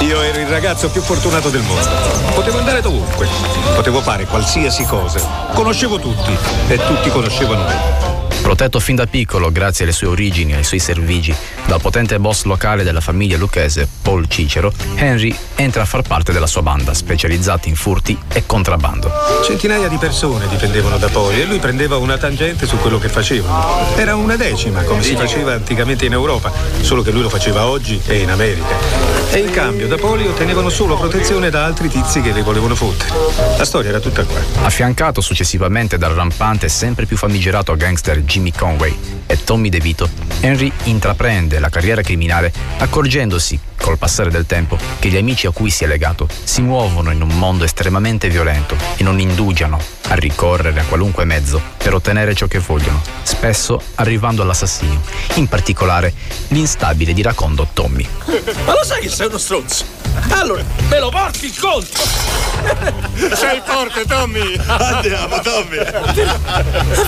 [0.00, 1.90] Io ero il ragazzo più fortunato del mondo.
[2.34, 3.26] Potevo andare dovunque,
[3.74, 5.20] potevo fare qualsiasi cosa.
[5.54, 6.36] Conoscevo tutti
[6.68, 8.27] e tutti conoscevano me.
[8.48, 11.36] Protetto fin da piccolo grazie alle sue origini e ai suoi servigi
[11.66, 16.46] dal potente boss locale della famiglia lucchese, Paul Cicero, Henry entra a far parte della
[16.46, 19.12] sua banda, specializzata in furti e contrabbando.
[19.44, 23.94] Centinaia di persone dipendevano da Poli e lui prendeva una tangente su quello che facevano.
[23.96, 28.00] Era una decima, come si faceva anticamente in Europa, solo che lui lo faceva oggi
[28.06, 29.16] e in America.
[29.30, 33.12] E in cambio da Poli ottenevano solo protezione da altri tizi che le volevano fottere.
[33.58, 34.40] La storia era tutta qua.
[34.62, 40.08] Affiancato successivamente dal rampante e sempre più famigerato gangster Jimmy Conway e Tommy DeVito,
[40.40, 45.70] Henry intraprende la carriera criminale accorgendosi, col passare del tempo, che gli amici a cui
[45.70, 50.80] si è legato si muovono in un mondo estremamente violento e non indugiano a ricorrere
[50.80, 55.00] a qualunque mezzo per ottenere ciò che vogliono, spesso arrivando all'assassinio,
[55.34, 56.14] in particolare
[56.48, 58.06] l'instabile di racondo Tommy.
[58.64, 59.84] Ma lo sai che sei uno stronzo?
[60.30, 62.02] Allora, me lo porti il conto!
[63.34, 64.58] Sei forte, Tommy!
[64.66, 65.78] Andiamo, Tommy!
[65.78, 66.22] Vi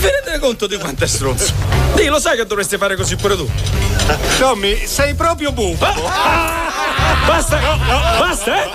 [0.07, 1.20] rendete conto di quanto è stronzo?
[1.95, 3.47] Dì, lo sai che dovresti fare così pure tu?
[4.39, 5.85] Tommy, sei proprio buffo!
[5.85, 6.69] Ah!
[7.27, 7.59] Basta!
[8.17, 8.69] Basta, eh!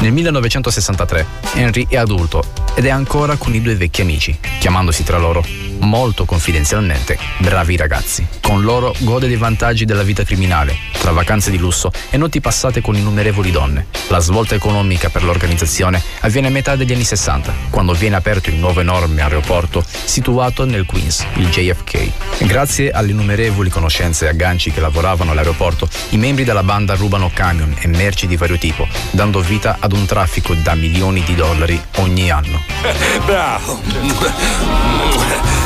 [0.00, 5.18] Nel 1963 Henry è adulto ed è ancora con i due vecchi amici, chiamandosi tra
[5.18, 5.44] loro,
[5.78, 8.26] molto confidenzialmente, bravi ragazzi.
[8.40, 12.80] Con loro gode dei vantaggi della vita criminale, tra vacanze di lusso e notti passate
[12.80, 13.86] con innumerevoli donne.
[14.08, 18.56] La svolta economica per l'organizzazione avviene a metà degli anni 60, quando viene aperto il
[18.56, 22.44] nuovo enorme aeroporto situato nel Queens, il JFK.
[22.46, 27.74] Grazie alle innumerevoli conoscenze e agganci che lavoravano all'aeroporto, i membri della banda rubano camion
[27.78, 32.30] e merci di vario tipo, dando vita ad un traffico da milioni di dollari ogni
[32.30, 32.62] anno.
[33.26, 33.80] Bravo!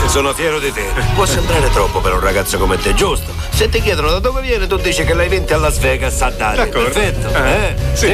[0.09, 0.85] Sono fiero di te.
[1.15, 3.33] Può sembrare troppo per un ragazzo come te, giusto?
[3.51, 6.31] Se ti chiedono da dove viene, tu dici che l'hai vinto a Las Vegas a
[6.31, 6.57] dare.
[6.57, 6.91] D'accordo.
[6.91, 7.33] Perfetto.
[7.35, 7.77] Eh, Eh?
[7.95, 8.07] sì.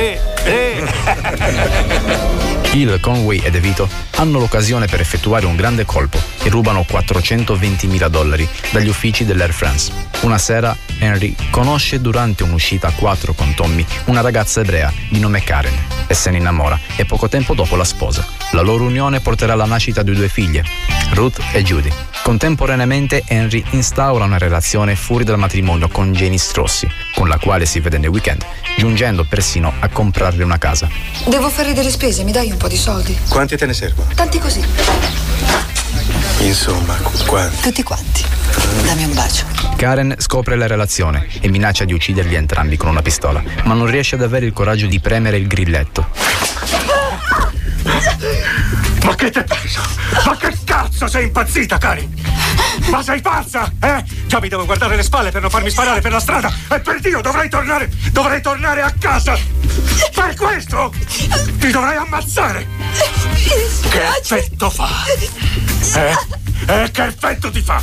[0.44, 2.60] Eh?
[2.72, 8.48] Hill, Conway e DeVito hanno l'occasione per effettuare un grande colpo e rubano 420.000 dollari
[8.70, 9.92] dagli uffici dell'Air France.
[10.20, 15.42] Una sera Henry conosce durante un'uscita a quattro con Tommy una ragazza ebrea di nome
[15.42, 15.74] Karen
[16.06, 18.24] e se ne innamora e poco tempo dopo la sposa.
[18.52, 20.64] La loro unione porterà alla nascita di due figlie,
[21.12, 21.90] Ruth e Judy.
[22.22, 27.80] Contemporaneamente Henry instaura una relazione fuori dal matrimonio con Janice Rossi, con la quale si
[27.80, 28.44] vede nei weekend,
[28.76, 30.88] giungendo persino a comprarle una casa.
[31.26, 33.18] Devo fare delle spese, mi dai un po' di soldi?
[33.28, 34.08] Quanti te ne servono?
[34.14, 34.62] Tanti così.
[36.38, 37.60] Insomma, qu- quanti?
[37.60, 38.24] Tutti quanti.
[38.84, 39.46] Dammi un bacio.
[39.74, 44.14] Karen scopre la relazione e minaccia di ucciderli entrambi con una pistola, ma non riesce
[44.14, 46.06] ad avere il coraggio di premere il grilletto.
[49.04, 49.80] Ma che t'è preso?
[50.24, 52.08] Ma che cazzo sei impazzita, Cari?
[52.88, 54.04] Ma sei pazza, eh?
[54.26, 57.00] Già mi devo guardare le spalle per non farmi sparare per la strada e per
[57.00, 59.36] Dio dovrei tornare, dovrei tornare a casa!
[60.14, 60.92] Per questo
[61.58, 62.66] ti dovrei ammazzare!
[63.88, 64.88] Che effetto fa?
[65.94, 66.14] Eh?
[66.66, 67.82] Eh, che effetto ti fa?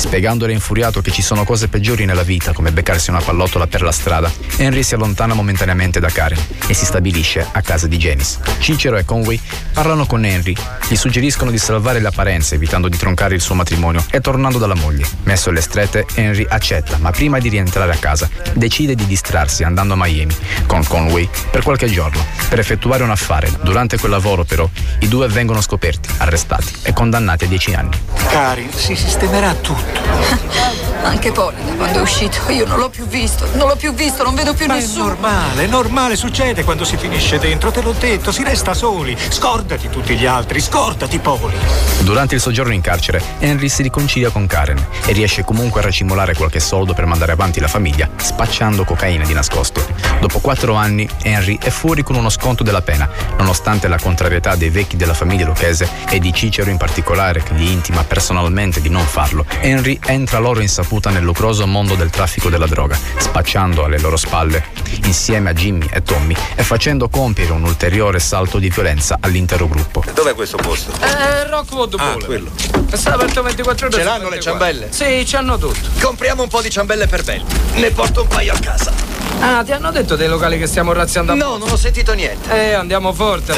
[0.00, 3.92] Spiegandole infuriato che ci sono cose peggiori nella vita, come beccarsi una pallottola per la
[3.92, 8.38] strada, Henry si allontana momentaneamente da Karen e si stabilisce a casa di Janice.
[8.60, 9.38] Cicero e Conway
[9.74, 10.54] parlano con Henry,
[10.88, 14.74] gli suggeriscono di salvare le apparenze evitando di troncare il suo matrimonio e tornando dalla
[14.74, 15.06] moglie.
[15.24, 19.92] Messo alle strette, Henry accetta, ma prima di rientrare a casa decide di distrarsi andando
[19.92, 20.34] a Miami
[20.66, 23.52] con Conway per qualche giorno per effettuare un affare.
[23.62, 24.68] Durante quel lavoro però
[25.00, 27.98] i due vengono scoperti, arrestati e condannati a 10 anni.
[28.30, 29.89] Karin, si sistemerà tutto.
[29.90, 33.94] 十 Anche Poli, da quando è uscito, io non l'ho più visto, non l'ho più
[33.94, 35.04] visto, non vedo più Ma nessuno.
[35.04, 39.16] è normale, è normale, succede quando si finisce dentro, te l'ho detto, si resta soli.
[39.28, 41.56] Scordati tutti gli altri, scordati Poli.
[42.00, 46.34] Durante il soggiorno in carcere, Henry si riconcilia con Karen e riesce comunque a racimolare
[46.34, 49.84] qualche soldo per mandare avanti la famiglia, spacciando cocaina di nascosto.
[50.20, 54.70] Dopo quattro anni, Henry è fuori con uno sconto della pena, nonostante la contrarietà dei
[54.70, 59.04] vecchi della famiglia lucchese e di Cicero in particolare, che gli intima personalmente di non
[59.04, 59.46] farlo.
[59.60, 60.60] Henry entra loro
[60.90, 64.64] insaputa nel lucroso mondo del traffico della droga, spacciando alle loro spalle,
[65.04, 70.02] insieme a Jimmy e Tommy, e facendo compiere un ulteriore salto di violenza all'intero gruppo.
[70.12, 70.90] Dov'è questo posto?
[71.00, 72.24] Eh, Rockwood Ah, Boulevard.
[72.24, 72.50] quello.
[72.92, 74.50] Sta aperto 24 ore Ce l'hanno le 24.
[74.50, 74.92] ciambelle?
[74.92, 75.78] Sì, ci hanno tutto.
[76.00, 77.44] Compriamo un po' di ciambelle per Belli.
[77.74, 78.92] Ne porto un paio a casa.
[79.38, 82.50] Ah, ti hanno detto dei locali che stiamo razziando No, non ho sentito niente.
[82.50, 83.54] Eh, andiamo forte.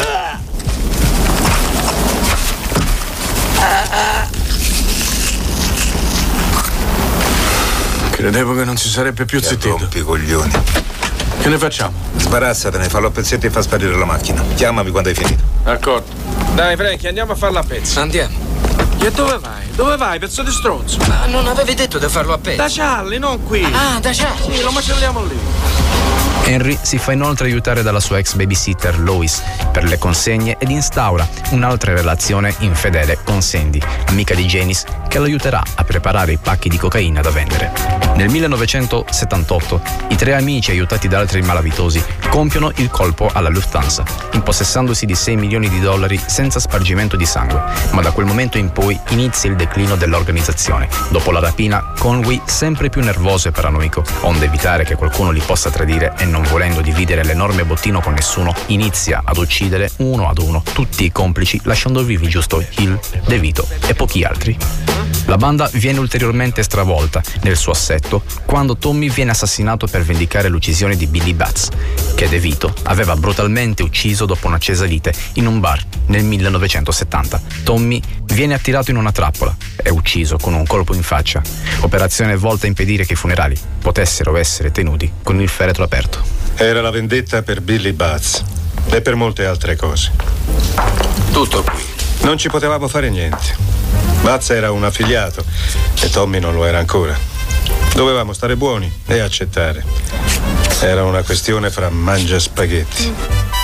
[8.22, 9.78] Credevo che non si sarebbe più zittito.
[9.78, 10.52] Rompi i coglioni.
[11.40, 11.92] Che ne facciamo?
[12.18, 14.40] Sbarazzatene, fallo a pezzetti e fa sparire la macchina.
[14.54, 15.42] Chiamami quando hai finito.
[15.64, 16.06] D'accordo.
[16.54, 17.98] Dai, Frankie, andiamo a farla a pezzi.
[17.98, 18.32] Andiamo.
[19.00, 19.64] E dove vai?
[19.74, 20.98] Dove vai, pezzo di stronzo?
[21.08, 22.58] Ma non avevi detto di farlo a pezzi?
[22.58, 23.64] Da Charlie, non qui.
[23.64, 24.56] Ah, da Charlie.
[24.56, 25.38] Sì, lo macelliamo lì.
[26.44, 31.26] Henry si fa inoltre aiutare dalla sua ex babysitter Lois per le consegne ed instaura
[31.50, 36.68] un'altra relazione infedele con Sandy, amica di Janice, che lo aiuterà a preparare i pacchi
[36.68, 37.72] di cocaina da vendere.
[38.14, 45.06] Nel 1978 i tre amici aiutati da altri malavitosi compiono il colpo alla Lufthansa, impossessandosi
[45.06, 48.98] di 6 milioni di dollari senza spargimento di sangue, ma da quel momento in poi
[49.08, 50.88] inizia il declino dell'organizzazione.
[51.10, 55.70] Dopo la rapina, Conway, sempre più nervoso e paranoico, onde evitare che qualcuno li possa
[55.70, 60.62] tradire e non volendo dividere l'enorme bottino con nessuno, inizia ad uccidere uno ad uno
[60.72, 64.56] tutti i complici, lasciando vivi giusto Hill, De Vito e pochi altri.
[65.26, 68.01] La banda viene ulteriormente stravolta nel suo assetto
[68.44, 71.68] quando Tommy viene assassinato per vendicare l'uccisione di Billy Batts,
[72.14, 77.40] che De Vito aveva brutalmente ucciso dopo un'accesa lite in un bar nel 1970.
[77.62, 81.42] Tommy viene attirato in una trappola e ucciso con un colpo in faccia,
[81.80, 86.22] operazione volta a impedire che i funerali potessero essere tenuti con il feretro aperto.
[86.54, 88.40] Era la vendetta per Billy Buzz
[88.90, 90.12] e per molte altre cose.
[91.32, 91.82] Tutto qui.
[92.22, 93.56] Non ci potevamo fare niente.
[94.20, 95.44] Buzz era un affiliato
[96.00, 97.31] e Tommy non lo era ancora.
[97.94, 99.84] Dovevamo stare buoni e accettare.
[100.80, 103.12] Era una questione fra mangia spaghetti.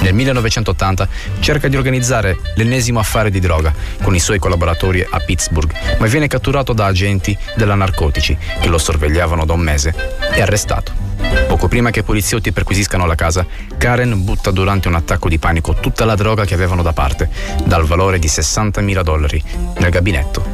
[0.02, 1.08] Nel 1980
[1.40, 6.28] cerca di organizzare l'ennesimo affare di droga con i suoi collaboratori a Pittsburgh, ma viene
[6.28, 9.94] catturato da agenti della narcotici che lo sorvegliavano da un mese
[10.32, 11.07] e arrestato.
[11.46, 13.46] Poco prima che i poliziotti perquisiscano la casa,
[13.76, 17.28] Karen butta durante un attacco di panico tutta la droga che avevano da parte,
[17.64, 19.42] dal valore di 60.000 dollari,
[19.78, 20.44] nel gabinetto,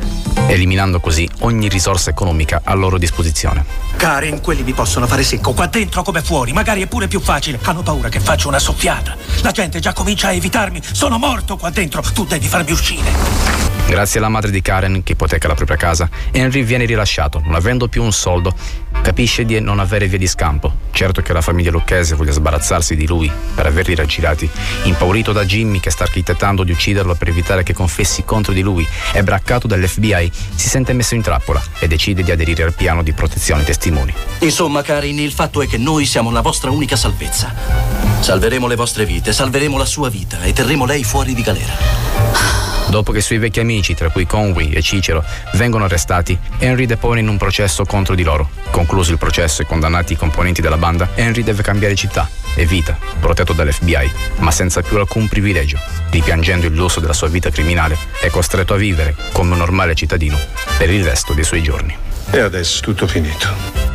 [0.46, 3.64] eliminando così ogni risorsa economica a loro disposizione.
[3.96, 7.58] Karen, quelli mi possono fare secco, qua dentro come fuori, magari è pure più facile.
[7.62, 9.16] Hanno paura che faccia una soffiata.
[9.42, 10.80] La gente già comincia a evitarmi.
[10.92, 13.12] Sono morto qua dentro, tu devi farmi uscire.
[13.86, 17.86] Grazie alla madre di Karen, che ipoteca la propria casa, Henry viene rilasciato, non avendo
[17.86, 18.54] più un soldo,
[19.04, 20.72] capisce di non avere via di scampo.
[20.90, 24.48] Certo che la famiglia lucchese voglia sbarazzarsi di lui per averli raggirati.
[24.84, 28.86] Impaurito da Jimmy che sta architettando di ucciderlo per evitare che confessi contro di lui
[29.12, 33.12] e braccato dall'FBI, si sente messo in trappola e decide di aderire al piano di
[33.12, 34.14] protezione testimoni.
[34.38, 37.52] Insomma, Karin, il fatto è che noi siamo la vostra unica salvezza.
[38.20, 42.73] Salveremo le vostre vite, salveremo la sua vita e terremo lei fuori di galera.
[42.88, 45.24] Dopo che i suoi vecchi amici, tra cui Conway e Cicero,
[45.54, 48.50] vengono arrestati, Henry depone in un processo contro di loro.
[48.70, 52.96] Concluso il processo e condannati i componenti della banda, Henry deve cambiare città e vita,
[53.18, 55.78] protetto dall'FBI, ma senza più alcun privilegio.
[56.10, 60.38] Ripiangendo il lusso della sua vita criminale, è costretto a vivere come un normale cittadino
[60.78, 61.96] per il resto dei suoi giorni.
[62.30, 63.93] E adesso tutto finito.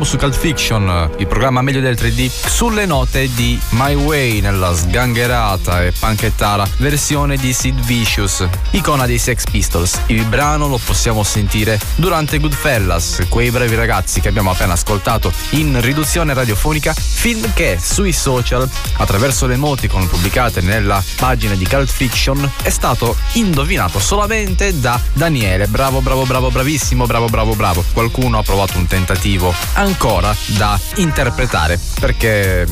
[0.00, 4.74] Ritorniamo su Cult Fiction, il programma meglio del 3D, sulle note di My Way nella
[4.74, 10.00] sgangherata e panchettara versione di Sid Vicious, icona dei Sex Pistols.
[10.06, 15.78] Il brano lo possiamo sentire durante Goodfellas, quei bravi ragazzi che abbiamo appena ascoltato in
[15.82, 22.50] riduzione radiofonica, film che sui social, attraverso le emoticon pubblicate nella pagina di Cult Fiction,
[22.62, 25.66] è stato indovinato solamente da Daniele.
[25.66, 27.84] Bravo, bravo, bravo, bravissimo, bravo, bravo, bravo.
[27.92, 29.52] Qualcuno ha provato un tentativo
[29.90, 32.64] ancora da interpretare perché,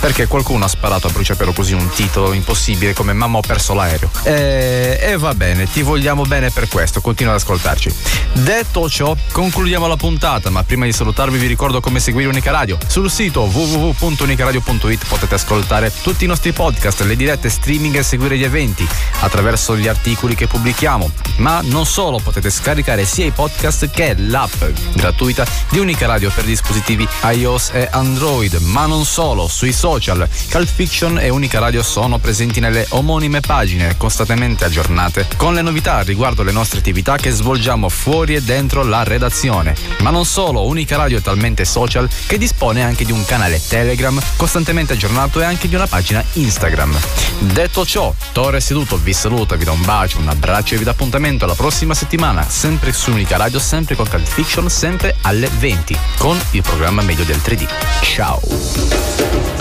[0.00, 4.10] perché qualcuno ha sparato a bruciapelo così un titolo impossibile come Mamma ho perso l'aereo.
[4.22, 7.94] E, e va bene, ti vogliamo bene per questo, continua ad ascoltarci.
[8.32, 12.78] Detto ciò, concludiamo la puntata, ma prima di salutarvi vi ricordo come seguire Unica Radio.
[12.86, 18.44] Sul sito www.unicaradio.it potete ascoltare tutti i nostri podcast, le dirette streaming e seguire gli
[18.44, 18.86] eventi
[19.20, 21.10] attraverso gli articoli che pubblichiamo.
[21.38, 26.44] Ma non solo, potete scaricare sia i podcast che l'app gratuita di Unica Radio per
[26.44, 29.87] dispositivi iOS e Android, ma non solo, sui social.
[29.88, 36.02] Cult Fiction e Unica Radio sono presenti nelle omonime pagine costantemente aggiornate con le novità
[36.02, 39.74] riguardo le nostre attività che svolgiamo fuori e dentro la redazione.
[40.00, 44.20] Ma non solo, Unica Radio è talmente social che dispone anche di un canale Telegram
[44.36, 46.94] costantemente aggiornato e anche di una pagina Instagram.
[47.38, 50.90] Detto ciò, Torre Seduto vi saluta, vi do un bacio, un abbraccio e vi do
[50.90, 55.98] appuntamento alla prossima settimana, sempre su Unica Radio, sempre con Cult Fiction, sempre alle 20,
[56.18, 57.66] con il programma meglio del 3D.
[58.02, 59.57] Ciao!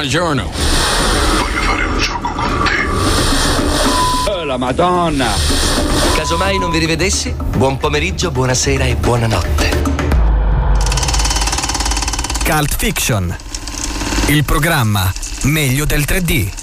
[0.00, 0.50] Buongiorno.
[4.28, 5.28] Oh, la Madonna!
[6.14, 9.82] Casomai non vi rivedessi, buon pomeriggio, buonasera e buonanotte.
[12.46, 13.36] Cult Fiction.
[14.28, 16.59] Il programma meglio del 3D.